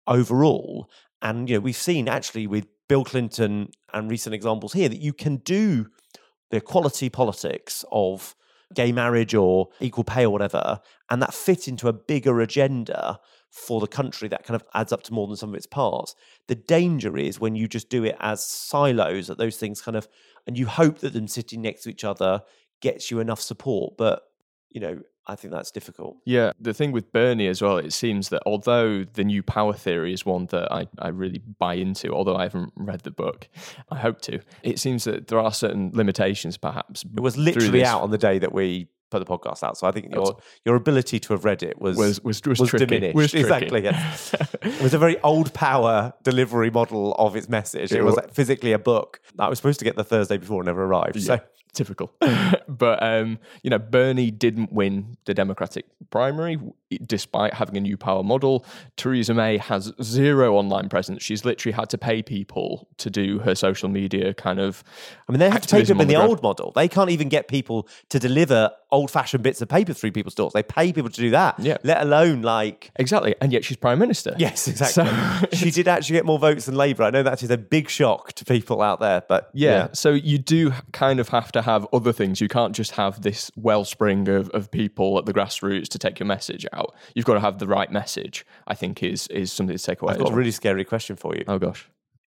overall. 0.07 0.89
And 1.21 1.51
you 1.51 1.57
know, 1.57 1.61
we've 1.61 1.77
seen 1.77 2.09
actually 2.09 2.47
with 2.47 2.67
Bill 2.89 3.05
Clinton 3.05 3.69
and 3.93 4.11
recent 4.11 4.35
examples 4.35 4.73
here 4.73 4.89
that 4.89 5.01
you 5.01 5.13
can 5.13 5.37
do 5.37 5.89
the 6.51 6.59
equality 6.59 7.09
politics 7.09 7.85
of 7.91 8.35
gay 8.75 8.93
marriage 8.93 9.35
or 9.35 9.69
equal 9.81 10.05
pay 10.05 10.25
or 10.25 10.31
whatever, 10.31 10.81
and 11.09 11.21
that 11.21 11.35
fit 11.35 11.67
into 11.67 11.89
a 11.89 11.93
bigger 11.93 12.41
agenda 12.41 13.19
for 13.51 13.81
the 13.81 13.89
country 13.89 14.29
that 14.29 14.45
kind 14.45 14.55
of 14.55 14.65
adds 14.75 14.93
up 14.93 15.03
to 15.03 15.13
more 15.13 15.27
than 15.27 15.37
some 15.37 15.49
of 15.49 15.57
its 15.57 15.67
parts. 15.67 16.15
The 16.47 16.55
danger 16.55 17.17
is 17.19 17.41
when 17.41 17.57
you 17.57 17.67
just 17.67 17.91
do 17.91 18.05
it 18.05 18.17
as 18.21 18.45
silos, 18.45 19.27
that 19.27 19.39
those 19.39 19.57
things 19.57 19.83
kind 19.83 19.97
of, 19.97 20.07
and 20.47 20.57
you 20.57 20.67
hope 20.67 20.99
that 20.99 21.13
them 21.13 21.27
sitting 21.27 21.61
next 21.61 21.83
to 21.83 21.91
each 21.91 22.05
other 22.05 22.43
gets 22.81 23.11
you 23.11 23.19
enough 23.19 23.41
support. 23.41 23.95
But, 23.97 24.23
you 24.71 24.81
know, 24.81 25.01
I 25.31 25.37
think 25.37 25.53
that's 25.53 25.71
difficult. 25.71 26.17
Yeah, 26.25 26.53
the 26.61 26.75
thing 26.75 26.91
with 26.91 27.13
Bernie 27.13 27.47
as 27.47 27.63
well, 27.63 27.79
it 27.79 27.93
seems 27.93 28.31
that 28.31 28.43
although 28.45 29.05
the 29.05 29.23
new 29.23 29.45
power 29.45 29.73
theory 29.73 30.13
is 30.13 30.27
one 30.27 30.47
that 30.47 30.73
I, 30.73 30.89
I 30.99 31.09
really 31.09 31.39
buy 31.39 31.75
into, 31.75 32.13
although 32.13 32.35
I 32.35 32.43
haven't 32.43 32.73
read 32.75 33.01
the 33.01 33.13
book, 33.13 33.49
I 33.91 33.99
hope 33.99 34.21
to, 34.23 34.41
it 34.65 34.81
seems 34.81 35.05
that 35.05 35.29
there 35.29 35.39
are 35.39 35.53
certain 35.53 35.93
limitations 35.95 36.57
perhaps. 36.57 37.05
It 37.05 37.21
was 37.21 37.37
literally 37.37 37.85
out 37.85 38.03
on 38.03 38.11
the 38.11 38.19
day 38.19 38.41
that 38.41 38.53
we 38.53 38.89
put 39.11 39.21
the 39.21 39.25
podcast 39.25 39.63
out. 39.63 39.79
So 39.79 39.87
I 39.87 39.93
think 39.93 40.13
your 40.13 40.37
your 40.65 40.75
ability 40.75 41.21
to 41.21 41.33
have 41.33 41.45
read 41.45 41.63
it 41.63 41.81
was 41.81 41.97
was 41.97 42.21
was, 42.23 42.43
was, 42.45 42.61
was 42.61 42.71
diminished. 42.73 43.15
Was 43.15 43.35
exactly. 43.35 43.85
Yes. 43.85 44.35
it 44.63 44.83
was 44.83 44.95
a 44.95 44.99
very 44.99 45.21
old 45.21 45.53
power 45.53 46.13
delivery 46.25 46.71
model 46.71 47.15
of 47.19 47.37
its 47.37 47.49
message. 47.49 47.93
It, 47.93 47.99
it 47.99 48.03
was 48.03 48.19
physically 48.33 48.73
a 48.73 48.79
book 48.79 49.21
that 49.37 49.45
I 49.45 49.49
was 49.49 49.59
supposed 49.59 49.79
to 49.79 49.85
get 49.85 49.97
the 49.97 50.05
Thursday 50.05 50.39
before, 50.39 50.63
never 50.65 50.85
arrived. 50.85 51.17
Yeah. 51.17 51.37
So 51.37 51.41
typical. 51.73 52.13
but 52.69 53.03
um, 53.03 53.39
you 53.63 53.71
know, 53.71 53.79
Bernie 53.79 54.31
didn't 54.31 54.73
win 54.73 55.17
the 55.25 55.35
Democratic 55.35 55.87
primary 56.11 56.59
despite 57.07 57.55
having 57.55 57.77
a 57.77 57.81
new 57.81 57.97
power 57.97 58.23
model. 58.23 58.65
Theresa 58.97 59.33
May 59.35 59.59
has 59.59 59.93
zero 60.03 60.57
online 60.57 60.89
presence. 60.89 61.23
She's 61.23 61.45
literally 61.45 61.73
had 61.73 61.89
to 61.91 61.99
pay 61.99 62.23
people 62.23 62.89
to 62.99 63.11
do 63.11 63.39
her 63.41 63.55
social 63.55 63.89
media 63.89 64.35
kind 64.35 64.59
of. 64.59 64.83
I 65.29 65.33
mean, 65.33 65.39
they 65.39 65.51
have 65.51 65.63
to 65.63 65.69
pay 65.69 65.83
them 65.83 66.01
in 66.01 66.09
the, 66.09 66.15
the 66.15 66.21
old 66.21 66.43
model. 66.43 66.73
They 66.75 66.89
can't 66.89 67.11
even 67.11 67.29
get 67.29 67.49
people 67.49 67.89
to 68.09 68.19
deliver 68.19 68.71
old-fashioned 68.93 69.43
bits 69.43 69.63
of 69.63 69.69
paper 69.69 69.93
through 69.93 70.11
people's 70.11 70.35
doors. 70.35 70.53
They 70.53 70.65
pay 70.65 70.93
people 70.93 71.11
to 71.11 71.21
do 71.21 71.31
that. 71.31 71.59
Yeah. 71.61 71.77
Let 71.85 72.03
alone 72.03 72.43
like 72.43 72.91
exactly, 72.97 73.35
and 73.41 73.53
yet 73.53 73.65
she's 73.65 73.77
prime 73.77 73.99
minister. 73.99 74.35
Yes, 74.37 74.67
exactly. 74.67 75.05
So, 75.05 75.47
she 75.57 75.71
did 75.71 75.87
actually 75.87 76.15
get 76.15 76.27
more 76.27 76.39
votes 76.39 76.67
than 76.67 76.75
Labour. 76.75 77.05
I 77.05 77.11
know 77.11 77.23
that 77.23 77.43
is 77.43 77.51
a 77.51 77.59
big 77.59 77.89
shock 77.89 78.33
to 78.35 78.45
people 78.45 78.83
out 78.83 79.01
there, 79.01 79.23
but 79.29 79.51
yeah, 79.53 79.71
yeah. 79.71 79.89
So 79.93 80.11
you 80.11 80.39
do 80.39 80.73
kind 80.93 81.21
of 81.21 81.29
have 81.29 81.53
to 81.53 81.60
have 81.63 81.87
other 81.93 82.13
things. 82.13 82.41
You 82.41 82.49
can't 82.49 82.75
just 82.75 82.93
have 82.93 83.23
this 83.23 83.51
wellspring 83.57 84.29
of, 84.29 84.49
of 84.51 84.71
people 84.71 85.19
at 85.19 85.27
the 85.27 85.33
grassroots 85.33 85.89
to 85.89 85.99
take 85.99 86.19
your 86.19 86.27
message 86.27 86.67
out. 86.73 86.95
You've 87.15 87.27
got 87.27 87.35
to 87.35 87.41
have 87.41 87.59
the 87.59 87.67
right 87.67 87.91
message. 87.91 88.47
I 88.67 88.75
think 88.75 89.03
is 89.03 89.27
is 89.29 89.53
something 89.53 89.77
to 89.77 89.83
take 89.83 90.03
away. 90.03 90.15
I've 90.15 90.21
got 90.21 90.33
a 90.33 90.37
really 90.37 90.51
scary 90.51 90.85
question 90.85 91.17
for 91.17 91.35
you. 91.35 91.45
Oh 91.49 91.59
gosh, 91.59 91.89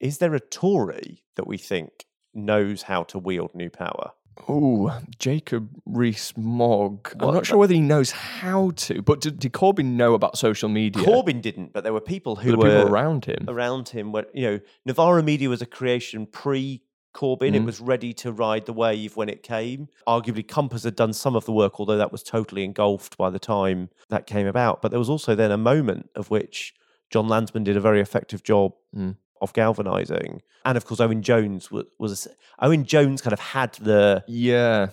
is 0.01 0.19
there 0.19 0.35
a 0.35 0.41
Tory 0.41 1.25
that 1.37 1.47
we 1.47 1.59
think 1.59 2.07
knows 2.35 2.83
how 2.83 3.03
to 3.05 3.19
wield 3.19 3.55
new 3.55 3.71
power? 3.71 4.13
Oh, 4.49 4.99
Jacob 5.19 5.69
Rees-Mogg. 5.85 7.15
I'm 7.21 7.35
not 7.35 7.47
sure 7.47 7.59
whether 7.59 7.75
he 7.75 7.81
knows 7.81 8.11
how 8.11 8.71
to, 8.71 9.03
but 9.03 9.21
did, 9.21 9.39
did, 9.39 9.53
Corbyn 9.53 9.97
know 9.97 10.15
about 10.15 10.39
social 10.39 10.69
media? 10.69 11.03
Corbyn 11.03 11.43
didn't, 11.43 11.73
but 11.73 11.85
there 11.85 11.93
were 11.93 12.01
people 12.01 12.37
who 12.37 12.57
were 12.57 12.65
people 12.65 12.89
around 12.89 13.27
him. 13.27 13.45
Around 13.49 13.91
him, 13.91 14.13
were 14.13 14.27
you 14.33 14.43
know, 14.43 14.61
Novara 14.87 15.23
Media 15.23 15.49
was 15.49 15.61
a 15.61 15.67
creation 15.67 16.27
pre 16.27 16.83
Corbyn. 17.15 17.53
Mm. 17.53 17.57
It 17.57 17.65
was 17.65 17.81
ready 17.81 18.13
to 18.15 18.33
ride 18.33 18.67
the 18.67 18.73
wave 18.73 19.17
when 19.17 19.29
it 19.29 19.43
came. 19.43 19.89
Arguably, 20.07 20.47
Compass 20.47 20.85
had 20.85 20.97
done 20.97 21.13
some 21.13 21.37
of 21.37 21.45
the 21.45 21.53
work, 21.53 21.81
although 21.81 21.97
that 21.97 22.13
was 22.13 22.23
totally 22.23 22.65
engulfed 22.65 23.17
by 23.17 23.31
the 23.31 23.39
time 23.39 23.91
that 24.09 24.27
came 24.27 24.47
about. 24.47 24.83
But 24.83 24.91
there 24.91 24.99
was 24.99 25.11
also 25.11 25.35
then 25.35 25.51
a 25.51 25.59
moment 25.59 26.11
of 26.15 26.31
which 26.31 26.75
Jon 27.11 27.27
Lansman 27.27 27.65
did 27.65 27.77
a 27.77 27.81
very 27.81 28.01
effective 28.01 28.43
job 28.43 28.73
mm 28.95 29.17
of 29.41 29.53
galvanizing. 29.53 30.43
And 30.65 30.77
of 30.77 30.85
course, 30.85 31.01
Owen 31.01 31.23
Jones 31.23 31.71
was, 31.71 31.87
was 31.99 32.29
Owen 32.59 32.85
Jones 32.85 33.23
kind 33.23 33.33
of 33.33 33.41
had 33.41 33.73
the 33.75 34.25
yeah. 34.27 34.89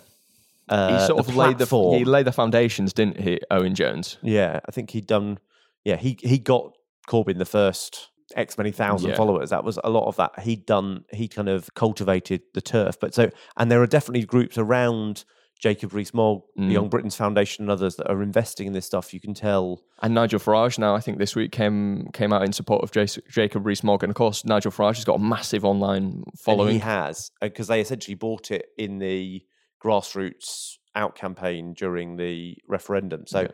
Uh, 0.69 1.00
he 1.00 1.07
sort 1.07 1.19
of 1.19 1.36
laid 1.36 1.57
the 1.57 1.65
he 1.97 2.03
laid 2.03 2.25
the 2.25 2.31
foundations, 2.31 2.91
didn't 2.91 3.19
he, 3.19 3.39
Owen 3.50 3.74
Jones? 3.74 4.17
Yeah, 4.21 4.59
I 4.65 4.71
think 4.71 4.91
he'd 4.91 5.07
done. 5.07 5.39
Yeah, 5.86 5.95
he 5.95 6.17
he 6.21 6.39
got 6.39 6.74
Corbyn 7.07 7.38
the 7.38 7.45
first 7.45 8.09
X 8.36 8.57
many 8.57 8.72
thousand 8.72 9.12
yeah. 9.12 9.15
followers. 9.15 9.50
That 9.51 9.63
was 9.63 9.79
a 9.84 9.89
lot 9.89 10.07
of 10.07 10.15
that. 10.17 10.39
He'd 10.39 10.65
done. 10.65 11.05
He 11.13 11.27
kind 11.27 11.50
of 11.50 11.74
cultivated 11.75 12.41
the 12.53 12.62
turf. 12.62 13.00
But 13.00 13.13
so, 13.13 13.29
and 13.55 13.72
there 13.72 13.81
are 13.81 13.88
definitely 13.88 14.25
groups 14.25 14.57
around 14.57 15.24
Jacob 15.60 15.93
Rees-Mogg, 15.93 16.43
mm. 16.60 16.67
the 16.67 16.74
Young 16.74 16.89
Britons' 16.89 17.15
Foundation, 17.15 17.63
and 17.63 17.72
others 17.72 17.96
that 17.96 18.12
are 18.12 18.22
investing 18.22 18.67
in 18.67 18.74
this 18.74 18.86
stuff. 18.86 19.13
You 19.13 19.19
can 19.19 19.34
tell. 19.34 19.81
And 20.01 20.13
Nigel 20.13 20.39
Farage 20.39 20.77
now, 20.77 20.93
I 20.93 21.00
think 21.00 21.17
this 21.17 21.36
week 21.36 21.51
came 21.51 22.10
came 22.13 22.34
out 22.34 22.43
in 22.43 22.53
support 22.53 22.84
of 22.84 22.91
J- 22.91 23.22
Jacob 23.29 23.65
Rees-Mogg, 23.65 24.03
and 24.03 24.12
of 24.12 24.15
course 24.15 24.46
Nigel 24.46 24.72
Farage 24.72 24.98
has 24.98 25.05
got 25.05 25.15
a 25.15 25.24
massive 25.24 25.65
online 25.65 26.24
following. 26.38 26.69
And 26.69 26.74
he 26.75 26.79
has 26.79 27.31
because 27.41 27.67
they 27.67 27.81
essentially 27.81 28.15
bought 28.15 28.51
it 28.51 28.67
in 28.77 29.00
the 29.00 29.41
grassroots 29.84 30.77
out 30.96 31.15
campaign 31.15 31.74
during 31.74 32.17
the 32.17 32.57
referendum. 32.67 33.25
So. 33.25 33.41
Yeah. 33.41 33.48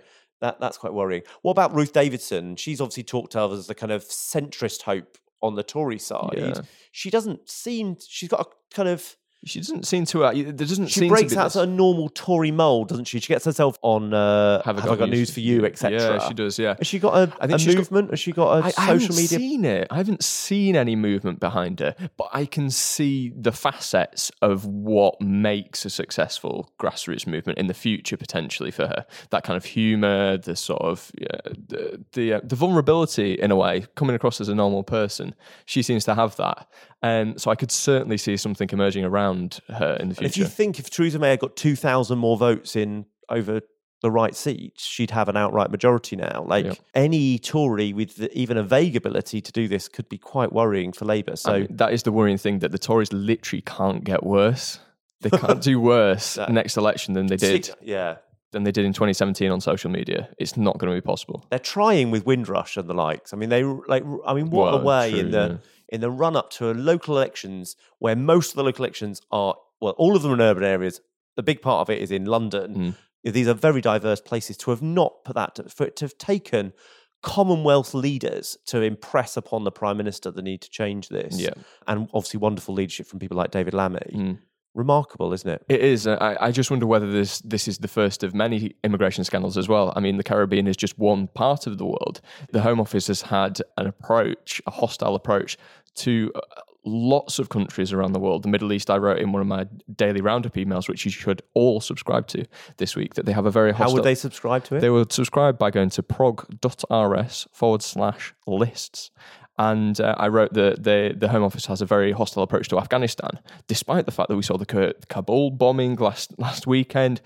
That, 0.43 0.59
that's 0.59 0.77
quite 0.77 0.93
worrying. 0.93 1.21
What 1.41 1.51
about 1.51 1.73
Ruth 1.73 1.93
Davidson? 1.93 2.57
She's 2.57 2.81
obviously 2.81 3.03
talked 3.03 3.33
of 3.33 3.53
as 3.53 3.67
the 3.67 3.73
kind 3.73 3.93
of 3.93 4.03
centrist 4.03 4.81
hope 4.81 5.17
on 5.41 5.55
the 5.55 5.63
Tory 5.63 5.97
side. 5.97 6.35
Yeah. 6.35 6.61
She 6.91 7.09
doesn't 7.09 7.49
seem. 7.49 7.95
She's 8.05 8.27
got 8.27 8.41
a 8.41 8.75
kind 8.75 8.89
of 8.89 9.15
she 9.45 9.59
doesn't 9.59 9.85
seem 9.85 10.05
to. 10.05 10.23
Uh, 10.23 10.31
there 10.33 10.53
doesn't. 10.53 10.87
She 10.87 11.01
seem 11.01 11.09
breaks 11.09 11.33
to 11.33 11.39
out 11.39 11.55
a 11.55 11.65
normal 11.65 12.09
Tory 12.09 12.51
mold, 12.51 12.89
doesn't 12.89 13.05
she? 13.05 13.19
She 13.19 13.27
gets 13.27 13.45
herself 13.45 13.77
on. 13.81 14.13
Uh, 14.13 14.61
have, 14.63 14.79
I 14.79 14.95
got, 14.95 15.09
news 15.09 15.31
for 15.31 15.41
you, 15.41 15.65
etc. 15.65 15.99
Yeah, 15.99 16.27
she 16.27 16.33
does. 16.33 16.57
Yeah. 16.57 16.75
Has 16.77 16.87
she 16.87 16.99
got 16.99 17.15
a, 17.15 17.33
I 17.41 17.47
think 17.47 17.61
a 17.61 17.75
movement? 17.75 18.07
Got, 18.07 18.11
Has 18.11 18.19
she 18.19 18.31
got 18.31 18.63
a 18.63 18.65
I, 18.65 18.69
social 18.69 18.83
I 18.83 18.85
haven't 18.85 19.15
media? 19.15 19.37
Seen 19.37 19.65
it? 19.65 19.87
I 19.89 19.97
haven't 19.97 20.23
seen 20.23 20.75
any 20.75 20.95
movement 20.95 21.39
behind 21.39 21.79
her, 21.81 21.95
but 22.17 22.29
I 22.31 22.45
can 22.45 22.69
see 22.69 23.33
the 23.35 23.51
facets 23.51 24.31
of 24.41 24.65
what 24.65 25.19
makes 25.21 25.83
a 25.85 25.89
successful 25.89 26.71
grassroots 26.79 27.27
movement 27.27 27.57
in 27.57 27.67
the 27.67 27.73
future 27.73 28.17
potentially 28.17 28.71
for 28.71 28.87
her. 28.87 29.05
That 29.31 29.43
kind 29.43 29.57
of 29.57 29.65
humour, 29.65 30.37
the 30.37 30.55
sort 30.55 30.81
of 30.81 31.11
yeah, 31.19 31.53
the 31.67 32.03
the, 32.13 32.33
uh, 32.33 32.41
the 32.43 32.55
vulnerability 32.55 33.33
in 33.33 33.51
a 33.51 33.55
way, 33.55 33.85
coming 33.95 34.15
across 34.15 34.39
as 34.39 34.47
a 34.47 34.55
normal 34.55 34.83
person. 34.83 35.35
She 35.65 35.81
seems 35.81 36.05
to 36.05 36.15
have 36.15 36.35
that, 36.37 36.67
and 37.01 37.39
so 37.41 37.51
I 37.51 37.55
could 37.55 37.71
certainly 37.71 38.17
see 38.17 38.37
something 38.37 38.69
emerging 38.71 39.03
around 39.03 39.32
her 39.69 39.95
in 39.99 40.09
the 40.09 40.15
future. 40.15 40.25
And 40.25 40.31
if 40.31 40.37
you 40.37 40.45
think 40.45 40.79
if 40.79 40.89
Theresa 40.89 41.19
May 41.19 41.31
had 41.31 41.39
got 41.39 41.55
2,000 41.55 42.17
more 42.17 42.37
votes 42.37 42.75
in 42.75 43.05
over 43.29 43.61
the 44.01 44.11
right 44.11 44.35
seats, 44.35 44.83
she'd 44.85 45.11
have 45.11 45.29
an 45.29 45.37
outright 45.37 45.71
majority 45.71 46.15
now. 46.15 46.43
Like 46.45 46.65
yep. 46.65 46.77
any 46.93 47.39
Tory 47.39 47.93
with 47.93 48.17
the, 48.17 48.37
even 48.37 48.57
a 48.57 48.63
vague 48.63 48.95
ability 48.95 49.41
to 49.41 49.51
do 49.51 49.67
this 49.67 49.87
could 49.87 50.09
be 50.09 50.17
quite 50.17 50.51
worrying 50.51 50.91
for 50.91 51.05
Labour. 51.05 51.35
So 51.37 51.53
I 51.53 51.59
mean, 51.59 51.77
that 51.77 51.93
is 51.93 52.03
the 52.03 52.11
worrying 52.11 52.37
thing 52.37 52.59
that 52.59 52.71
the 52.71 52.79
Tories 52.79 53.13
literally 53.13 53.61
can't 53.61 54.03
get 54.03 54.23
worse. 54.23 54.79
they 55.21 55.29
can't 55.29 55.61
do 55.61 55.79
worse 55.79 56.37
next 56.49 56.75
election 56.75 57.13
than 57.13 57.27
they 57.27 57.37
did 57.37 57.69
Yeah. 57.81 58.17
than 58.51 58.63
they 58.63 58.73
did 58.73 58.83
in 58.83 58.91
2017 58.91 59.49
on 59.49 59.61
social 59.61 59.89
media. 59.89 60.29
It's 60.37 60.57
not 60.57 60.77
going 60.77 60.93
to 60.93 60.97
be 60.97 61.01
possible. 61.01 61.45
They're 61.49 61.59
trying 61.59 62.11
with 62.11 62.25
Windrush 62.25 62.75
and 62.75 62.89
the 62.89 62.93
likes. 62.93 63.33
I 63.33 63.37
mean, 63.37 63.49
they 63.49 63.63
like. 63.63 64.03
I 64.25 64.33
mean, 64.33 64.49
what 64.49 64.73
a 64.73 64.83
way 64.83 65.11
true, 65.11 65.19
in 65.21 65.31
the 65.31 65.59
in 65.93 66.01
the 66.01 66.11
run 66.11 66.35
up 66.35 66.49
to 66.49 66.73
local 66.73 67.15
elections 67.15 67.75
where 67.99 68.15
most 68.15 68.49
of 68.51 68.55
the 68.57 68.63
local 68.63 68.83
elections 68.83 69.21
are 69.31 69.55
well, 69.79 69.93
all 69.97 70.15
of 70.15 70.21
them 70.23 70.31
are 70.31 70.35
in 70.35 70.41
urban 70.41 70.63
areas. 70.63 70.99
The 71.35 71.43
big 71.43 71.61
part 71.61 71.81
of 71.81 71.89
it 71.93 72.01
is 72.01 72.09
in 72.11 72.25
London. 72.25 72.95
Mm. 73.25 73.33
These 73.33 73.47
are 73.47 73.53
very 73.53 73.81
diverse 73.81 74.21
places. 74.21 74.57
To 74.57 74.71
have 74.71 74.81
not 74.81 75.23
put 75.25 75.35
that, 75.35 75.55
to, 75.55 75.63
for 75.69 75.85
it 75.85 75.95
to 75.97 76.05
have 76.05 76.17
taken 76.17 76.73
Commonwealth 77.21 77.93
leaders 77.93 78.57
to 78.65 78.81
impress 78.81 79.37
upon 79.37 79.63
the 79.63 79.71
Prime 79.71 79.95
Minister 79.95 80.29
the 80.29 80.41
need 80.41 80.61
to 80.61 80.69
change 80.69 81.07
this, 81.07 81.39
Yeah. 81.39 81.53
and 81.87 82.09
obviously 82.13 82.37
wonderful 82.37 82.73
leadership 82.75 83.07
from 83.07 83.19
people 83.19 83.37
like 83.37 83.49
David 83.51 83.73
Lammy. 83.73 84.11
Mm. 84.13 84.39
Remarkable, 84.75 85.33
isn't 85.33 85.49
it? 85.49 85.63
It 85.69 85.81
is. 85.81 86.07
I, 86.07 86.37
I 86.39 86.51
just 86.51 86.71
wonder 86.71 86.87
whether 86.87 87.11
this 87.11 87.39
this 87.39 87.67
is 87.67 87.77
the 87.77 87.87
first 87.87 88.23
of 88.23 88.33
many 88.33 88.75
immigration 88.83 89.23
scandals 89.23 89.57
as 89.57 89.69
well. 89.69 89.93
I 89.95 89.99
mean, 89.99 90.17
the 90.17 90.23
Caribbean 90.23 90.67
is 90.67 90.75
just 90.75 90.97
one 90.97 91.27
part 91.27 91.67
of 91.67 91.77
the 91.77 91.85
world. 91.85 92.21
The 92.51 92.61
Home 92.61 92.79
Office 92.79 93.07
has 93.07 93.21
had 93.21 93.61
an 93.77 93.85
approach, 93.85 94.61
a 94.65 94.71
hostile 94.71 95.13
approach 95.13 95.57
to 95.95 96.31
uh, 96.35 96.39
lots 96.85 97.39
of 97.39 97.49
countries 97.49 97.93
around 97.93 98.13
the 98.13 98.19
world. 98.19 98.43
The 98.43 98.49
Middle 98.49 98.73
East, 98.73 98.89
I 98.89 98.97
wrote 98.97 99.19
in 99.19 99.31
one 99.31 99.41
of 99.41 99.47
my 99.47 99.67
daily 99.95 100.21
roundup 100.21 100.53
emails, 100.53 100.89
which 100.89 101.05
you 101.05 101.11
should 101.11 101.41
all 101.53 101.79
subscribe 101.79 102.27
to 102.27 102.45
this 102.77 102.95
week, 102.95 103.13
that 103.13 103.25
they 103.25 103.31
have 103.31 103.45
a 103.45 103.51
very 103.51 103.73
How 103.73 103.91
would 103.91 104.03
they 104.03 104.15
subscribe 104.15 104.63
to 104.65 104.75
it? 104.75 104.81
They 104.81 104.89
would 104.89 105.11
subscribe 105.11 105.57
by 105.57 105.71
going 105.71 105.89
to 105.91 106.03
prog.rs 106.03 107.47
forward 107.51 107.81
slash 107.81 108.33
lists. 108.47 109.11
And 109.57 109.99
uh, 110.01 110.15
I 110.17 110.29
wrote 110.29 110.53
that 110.53 110.83
the, 110.83 111.13
the 111.15 111.29
Home 111.29 111.43
Office 111.43 111.67
has 111.67 111.81
a 111.81 111.85
very 111.85 112.11
hostile 112.11 112.43
approach 112.43 112.69
to 112.69 112.79
Afghanistan, 112.79 113.39
despite 113.67 114.05
the 114.05 114.11
fact 114.11 114.29
that 114.29 114.35
we 114.35 114.41
saw 114.41 114.57
the 114.57 114.95
Kabul 115.09 115.51
bombing 115.51 115.95
last, 115.95 116.37
last 116.39 116.65
weekend. 116.65 117.21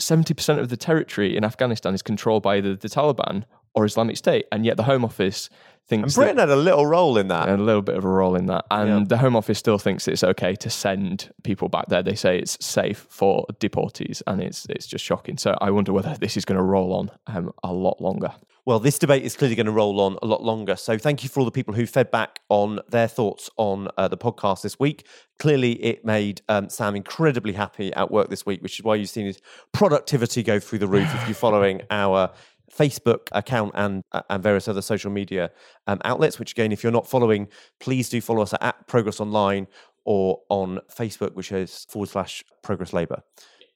70% 0.00 0.58
of 0.58 0.70
the 0.70 0.76
territory 0.76 1.36
in 1.36 1.44
Afghanistan 1.44 1.94
is 1.94 2.02
controlled 2.02 2.42
by 2.42 2.60
the 2.60 2.76
Taliban 2.76 3.44
or 3.74 3.84
Islamic 3.84 4.16
State. 4.16 4.46
And 4.52 4.64
yet 4.64 4.76
the 4.76 4.84
Home 4.84 5.04
Office 5.04 5.48
and 5.48 6.02
thinks 6.02 6.14
Britain 6.14 6.36
that, 6.36 6.48
had 6.48 6.56
a 6.56 6.60
little 6.60 6.86
role 6.86 7.18
in 7.18 7.28
that. 7.28 7.48
and 7.48 7.60
a 7.60 7.64
little 7.64 7.82
bit 7.82 7.96
of 7.96 8.04
a 8.04 8.08
role 8.08 8.36
in 8.36 8.46
that. 8.46 8.64
And 8.70 8.88
Yeah. 8.88 9.04
the 9.08 9.18
Home 9.18 9.34
Office 9.34 9.58
still 9.58 9.78
thinks 9.78 10.06
it's 10.06 10.22
okay 10.22 10.54
to 10.54 10.70
send 10.70 11.30
people 11.42 11.68
back 11.68 11.86
there. 11.88 12.02
They 12.02 12.14
say 12.14 12.38
it's 12.38 12.56
safe 12.64 13.06
for 13.10 13.44
deportees, 13.58 14.22
and 14.26 14.40
it's 14.40 14.66
it's 14.70 14.86
just 14.86 15.04
shocking. 15.04 15.36
So 15.38 15.56
I 15.60 15.70
wonder 15.72 15.92
whether 15.92 16.16
this 16.20 16.36
is 16.36 16.44
going 16.44 16.58
to 16.58 16.62
roll 16.64 16.92
on 16.94 17.10
um, 17.26 17.50
a 17.64 17.72
lot 17.72 18.00
longer. 18.00 18.32
Well, 18.66 18.78
this 18.78 18.98
debate 18.98 19.24
is 19.24 19.36
clearly 19.36 19.56
going 19.56 19.66
to 19.66 19.72
roll 19.72 20.00
on 20.00 20.16
a 20.22 20.26
lot 20.26 20.44
longer. 20.44 20.76
So, 20.76 20.98
thank 20.98 21.22
you 21.24 21.30
for 21.30 21.40
all 21.40 21.46
the 21.46 21.50
people 21.50 21.72
who 21.74 21.86
fed 21.86 22.10
back 22.10 22.40
on 22.50 22.78
their 22.90 23.08
thoughts 23.08 23.48
on 23.56 23.88
uh, 23.96 24.06
the 24.06 24.18
podcast 24.18 24.62
this 24.62 24.78
week. 24.78 25.06
Clearly, 25.38 25.72
it 25.82 26.04
made 26.04 26.42
um, 26.48 26.68
Sam 26.68 26.94
incredibly 26.94 27.54
happy 27.54 27.92
at 27.94 28.10
work 28.12 28.28
this 28.28 28.44
week, 28.44 28.62
which 28.62 28.78
is 28.78 28.84
why 28.84 28.96
you've 28.96 29.08
seen 29.08 29.26
his 29.26 29.40
productivity 29.72 30.42
go 30.42 30.60
through 30.60 30.78
the 30.80 30.86
roof 30.86 31.12
if 31.14 31.26
you're 31.26 31.34
following 31.46 31.80
our 31.90 32.30
Facebook 32.76 33.28
account 33.32 33.72
and 33.74 34.02
uh, 34.12 34.22
and 34.30 34.42
various 34.42 34.68
other 34.68 34.82
social 34.82 35.10
media 35.10 35.50
um, 35.86 36.00
outlets. 36.04 36.38
Which, 36.38 36.52
again, 36.52 36.72
if 36.72 36.82
you're 36.82 36.92
not 36.92 37.08
following, 37.08 37.48
please 37.78 38.08
do 38.08 38.20
follow 38.20 38.42
us 38.42 38.54
at 38.60 38.86
Progress 38.86 39.20
Online 39.20 39.66
or 40.04 40.40
on 40.48 40.80
Facebook, 40.90 41.34
which 41.34 41.52
is 41.52 41.86
forward 41.90 42.08
slash 42.08 42.44
Progress 42.62 42.92
Labour. 42.92 43.22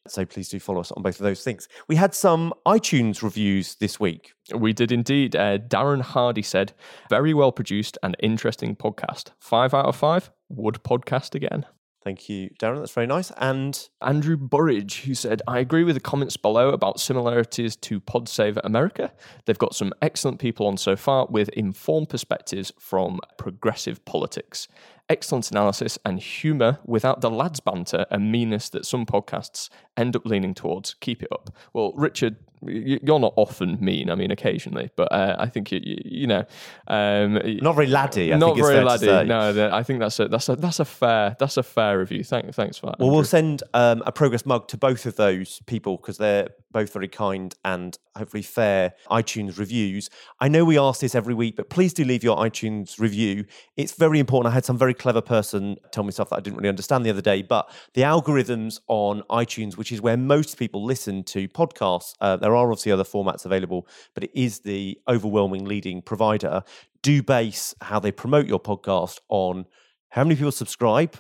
So 0.06 0.26
please 0.26 0.50
do 0.50 0.60
follow 0.60 0.80
us 0.80 0.92
on 0.92 1.02
both 1.02 1.18
of 1.18 1.24
those 1.24 1.42
things. 1.42 1.66
We 1.88 1.96
had 1.96 2.14
some 2.14 2.52
iTunes 2.66 3.22
reviews 3.22 3.76
this 3.76 3.98
week. 3.98 4.34
We 4.54 4.74
did 4.74 4.92
indeed. 4.92 5.34
Uh, 5.34 5.58
Darren 5.58 6.02
Hardy 6.02 6.42
said, 6.42 6.74
"Very 7.08 7.32
well 7.32 7.52
produced 7.52 7.96
and 8.02 8.14
interesting 8.20 8.76
podcast. 8.76 9.30
Five 9.38 9.72
out 9.72 9.86
of 9.86 9.96
five. 9.96 10.30
Would 10.50 10.84
podcast 10.84 11.34
again." 11.34 11.64
Thank 12.04 12.28
you, 12.28 12.50
Darren. 12.60 12.80
That's 12.80 12.92
very 12.92 13.06
nice. 13.06 13.32
And 13.38 13.88
Andrew 14.02 14.36
Burridge, 14.36 15.04
who 15.04 15.14
said, 15.14 15.40
I 15.48 15.58
agree 15.58 15.84
with 15.84 15.96
the 15.96 16.00
comments 16.00 16.36
below 16.36 16.68
about 16.68 17.00
similarities 17.00 17.76
to 17.76 17.98
Pod 17.98 18.28
Save 18.28 18.58
America. 18.62 19.10
They've 19.46 19.56
got 19.56 19.74
some 19.74 19.94
excellent 20.02 20.38
people 20.38 20.66
on 20.66 20.76
so 20.76 20.96
far 20.96 21.26
with 21.30 21.48
informed 21.50 22.10
perspectives 22.10 22.72
from 22.78 23.20
progressive 23.38 24.04
politics. 24.04 24.68
Excellent 25.08 25.50
analysis 25.50 25.98
and 26.04 26.20
humour 26.20 26.78
without 26.84 27.22
the 27.22 27.30
lads 27.30 27.60
banter 27.60 28.04
and 28.10 28.30
meanness 28.30 28.68
that 28.68 28.84
some 28.84 29.06
podcasts 29.06 29.70
end 29.96 30.14
up 30.14 30.26
leaning 30.26 30.52
towards. 30.52 30.94
Keep 31.00 31.22
it 31.22 31.28
up. 31.32 31.56
Well, 31.72 31.94
Richard, 31.96 32.36
you're 32.66 33.18
not 33.18 33.32
often 33.36 33.78
mean. 33.80 34.10
I 34.10 34.14
mean, 34.14 34.30
occasionally, 34.30 34.90
but 34.96 35.10
uh, 35.12 35.36
I 35.38 35.48
think 35.48 35.72
you, 35.72 35.80
you, 35.82 35.96
you 36.04 36.26
know, 36.26 36.44
um, 36.88 37.34
not 37.62 37.74
very 37.74 37.86
laddie. 37.86 38.32
I 38.32 38.36
not 38.36 38.54
think 38.54 38.66
very 38.66 38.84
laddie. 38.84 39.28
No, 39.28 39.52
the- 39.52 39.74
I 39.74 39.82
think 39.82 40.00
that's 40.00 40.18
a 40.20 40.28
that's 40.28 40.48
a 40.48 40.56
that's 40.56 40.80
a 40.80 40.84
fair 40.84 41.36
that's 41.38 41.56
a 41.56 41.62
fair 41.62 41.98
review. 41.98 42.24
Thank, 42.24 42.54
thanks 42.54 42.78
for 42.78 42.86
that. 42.86 42.98
Well, 42.98 43.10
we'll 43.10 43.24
send 43.24 43.62
um, 43.74 44.02
a 44.06 44.12
progress 44.12 44.46
mug 44.46 44.68
to 44.68 44.76
both 44.76 45.06
of 45.06 45.16
those 45.16 45.60
people 45.66 45.96
because 45.96 46.18
they're 46.18 46.48
both 46.74 46.92
very 46.92 47.08
kind 47.08 47.54
and 47.64 47.96
hopefully 48.16 48.42
fair 48.42 48.92
iTunes 49.10 49.58
reviews. 49.58 50.10
I 50.40 50.48
know 50.48 50.64
we 50.64 50.76
ask 50.76 51.00
this 51.00 51.14
every 51.14 51.32
week, 51.32 51.56
but 51.56 51.70
please 51.70 51.94
do 51.94 52.04
leave 52.04 52.22
your 52.22 52.36
iTunes 52.36 52.98
review. 52.98 53.46
It's 53.76 53.92
very 53.92 54.18
important. 54.18 54.50
I 54.52 54.54
had 54.54 54.64
some 54.64 54.76
very 54.76 54.92
clever 54.92 55.22
person 55.22 55.76
tell 55.92 56.04
me 56.04 56.10
stuff 56.10 56.30
that 56.30 56.36
I 56.36 56.40
didn't 56.40 56.56
really 56.56 56.68
understand 56.68 57.06
the 57.06 57.10
other 57.10 57.22
day, 57.22 57.42
but 57.42 57.70
the 57.94 58.02
algorithms 58.02 58.80
on 58.88 59.22
iTunes, 59.30 59.76
which 59.76 59.92
is 59.92 60.02
where 60.02 60.16
most 60.16 60.58
people 60.58 60.84
listen 60.84 61.22
to 61.24 61.48
podcasts, 61.48 62.14
uh, 62.20 62.36
there 62.36 62.54
are 62.54 62.70
obviously 62.70 62.92
other 62.92 63.04
formats 63.04 63.46
available, 63.46 63.86
but 64.12 64.24
it 64.24 64.32
is 64.34 64.60
the 64.60 64.98
overwhelming 65.08 65.64
leading 65.64 66.02
provider, 66.02 66.64
do 67.02 67.22
base 67.22 67.74
how 67.82 68.00
they 68.00 68.10
promote 68.10 68.46
your 68.46 68.60
podcast 68.60 69.20
on 69.28 69.64
how 70.08 70.24
many 70.24 70.34
people 70.34 70.52
subscribe, 70.52 71.16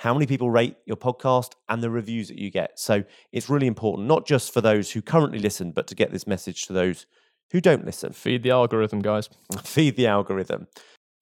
how 0.00 0.14
many 0.14 0.24
people 0.24 0.50
rate 0.50 0.76
your 0.86 0.96
podcast, 0.96 1.52
and 1.68 1.82
the 1.82 1.90
reviews 1.90 2.28
that 2.28 2.38
you 2.38 2.50
get. 2.50 2.80
So 2.80 3.04
it's 3.32 3.50
really 3.50 3.66
important, 3.66 4.08
not 4.08 4.26
just 4.26 4.50
for 4.50 4.62
those 4.62 4.90
who 4.90 5.02
currently 5.02 5.38
listen, 5.38 5.72
but 5.72 5.86
to 5.88 5.94
get 5.94 6.10
this 6.10 6.26
message 6.26 6.62
to 6.62 6.72
those 6.72 7.04
who 7.52 7.60
don't 7.60 7.84
listen. 7.84 8.14
feed 8.14 8.42
the 8.42 8.50
algorithm, 8.50 9.00
guys. 9.00 9.28
Feed 9.62 9.96
the 9.96 10.06
algorithm. 10.06 10.68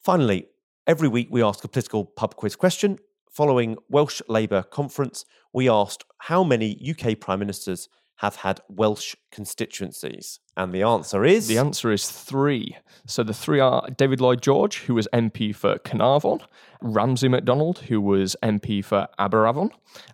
Finally, 0.04 0.46
every 0.86 1.08
week 1.08 1.26
we 1.28 1.42
ask 1.42 1.64
a 1.64 1.68
political 1.68 2.04
pub 2.04 2.36
quiz 2.36 2.54
question. 2.54 3.00
Following 3.32 3.78
Welsh 3.88 4.22
Labour 4.28 4.62
conference, 4.62 5.24
we 5.52 5.68
asked 5.68 6.04
how 6.18 6.44
many 6.44 6.80
UK 6.88 7.18
prime 7.18 7.40
ministers 7.40 7.88
have 8.18 8.36
had 8.36 8.60
Welsh 8.68 9.16
constituencies, 9.32 10.38
and 10.58 10.74
the 10.74 10.82
answer 10.82 11.24
is 11.24 11.46
The 11.46 11.56
answer 11.56 11.90
is 11.92 12.10
three. 12.10 12.76
So 13.06 13.22
the 13.22 13.32
three 13.32 13.60
are 13.60 13.88
David 13.96 14.20
Lloyd 14.20 14.42
George, 14.42 14.80
who 14.80 14.94
was 14.94 15.08
MP 15.14 15.54
for 15.54 15.78
Carnarvon, 15.78 16.40
Ramsay 16.82 17.28
MacDonald, 17.28 17.78
who 17.78 18.00
was 18.00 18.36
MP 18.42 18.84
for 18.84 19.08
Aberavon, 19.18 19.70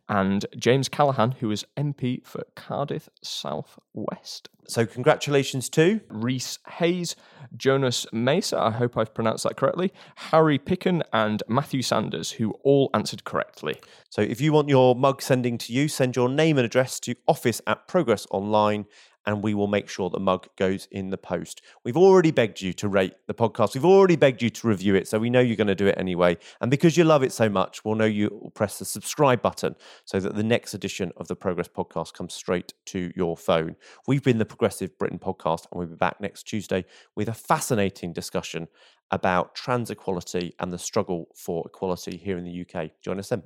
and 0.08 0.46
James 0.56 0.88
Callaghan, 0.88 1.32
who 1.32 1.48
was 1.48 1.64
MP 1.76 2.24
for 2.24 2.44
Cardiff 2.54 3.08
South 3.22 3.78
West. 3.94 4.48
so. 4.68 4.86
Congratulations 4.86 5.68
to 5.70 6.00
Reese 6.08 6.58
Hayes, 6.78 7.16
Jonas 7.56 8.06
Mesa, 8.12 8.58
I 8.58 8.70
hope 8.70 8.96
I've 8.96 9.14
pronounced 9.14 9.44
that 9.44 9.56
correctly, 9.56 9.92
Harry 10.16 10.58
Picken, 10.58 11.02
and 11.12 11.42
Matthew 11.48 11.82
Sanders, 11.82 12.32
who 12.32 12.52
all 12.62 12.90
answered 12.94 13.24
correctly. 13.24 13.80
So 14.08 14.22
if 14.22 14.40
you 14.40 14.52
want 14.52 14.68
your 14.68 14.94
mug 14.94 15.20
sending 15.20 15.58
to 15.58 15.72
you, 15.72 15.88
send 15.88 16.16
your 16.16 16.28
name 16.28 16.58
and 16.58 16.64
address 16.64 17.00
to 17.00 17.14
office 17.26 17.60
at 17.66 17.88
Progress 17.88 18.26
Online 18.30 18.86
and 19.26 19.42
we 19.42 19.54
will 19.54 19.66
make 19.66 19.88
sure 19.88 20.10
the 20.10 20.20
mug 20.20 20.48
goes 20.56 20.86
in 20.90 21.10
the 21.10 21.18
post. 21.18 21.62
We've 21.84 21.96
already 21.96 22.30
begged 22.30 22.60
you 22.60 22.72
to 22.74 22.88
rate 22.88 23.14
the 23.26 23.34
podcast. 23.34 23.74
We've 23.74 23.84
already 23.84 24.16
begged 24.16 24.42
you 24.42 24.50
to 24.50 24.68
review 24.68 24.94
it, 24.94 25.08
so 25.08 25.18
we 25.18 25.30
know 25.30 25.40
you're 25.40 25.56
going 25.56 25.66
to 25.66 25.74
do 25.74 25.86
it 25.86 25.96
anyway. 25.98 26.36
And 26.60 26.70
because 26.70 26.96
you 26.96 27.04
love 27.04 27.22
it 27.22 27.32
so 27.32 27.48
much, 27.48 27.84
we'll 27.84 27.94
know 27.94 28.04
you 28.04 28.28
will 28.40 28.50
press 28.50 28.78
the 28.78 28.84
subscribe 28.84 29.42
button 29.42 29.76
so 30.04 30.20
that 30.20 30.34
the 30.34 30.42
next 30.42 30.74
edition 30.74 31.12
of 31.16 31.28
the 31.28 31.36
Progress 31.36 31.68
podcast 31.68 32.14
comes 32.14 32.34
straight 32.34 32.74
to 32.86 33.12
your 33.16 33.36
phone. 33.36 33.76
We've 34.06 34.22
been 34.22 34.38
the 34.38 34.44
Progressive 34.44 34.98
Britain 34.98 35.18
podcast, 35.18 35.66
and 35.70 35.78
we'll 35.78 35.88
be 35.88 35.96
back 35.96 36.20
next 36.20 36.44
Tuesday 36.44 36.84
with 37.14 37.28
a 37.28 37.34
fascinating 37.34 38.12
discussion 38.12 38.68
about 39.10 39.54
trans 39.54 39.90
equality 39.90 40.54
and 40.58 40.72
the 40.72 40.78
struggle 40.78 41.28
for 41.34 41.64
equality 41.66 42.16
here 42.16 42.36
in 42.36 42.44
the 42.44 42.66
UK. 42.66 42.90
Join 43.02 43.18
us 43.18 43.28
then. 43.28 43.42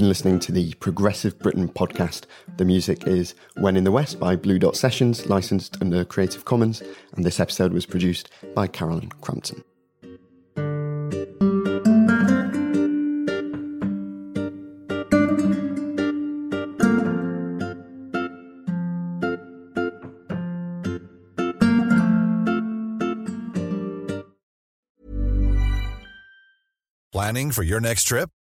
Been 0.00 0.08
listening 0.08 0.38
to 0.38 0.50
the 0.50 0.72
Progressive 0.80 1.38
Britain 1.40 1.68
podcast. 1.68 2.24
The 2.56 2.64
music 2.64 3.06
is 3.06 3.34
When 3.56 3.76
in 3.76 3.84
the 3.84 3.92
West 3.92 4.18
by 4.18 4.34
Blue 4.34 4.58
Dot 4.58 4.74
Sessions, 4.74 5.26
licensed 5.26 5.76
under 5.82 6.06
Creative 6.06 6.42
Commons, 6.42 6.82
and 7.12 7.22
this 7.22 7.38
episode 7.38 7.74
was 7.74 7.84
produced 7.84 8.30
by 8.54 8.66
Carolyn 8.66 9.10
Crampton. 9.20 9.62
Planning 27.12 27.50
for 27.50 27.62
your 27.62 27.80
next 27.80 28.04
trip? 28.04 28.30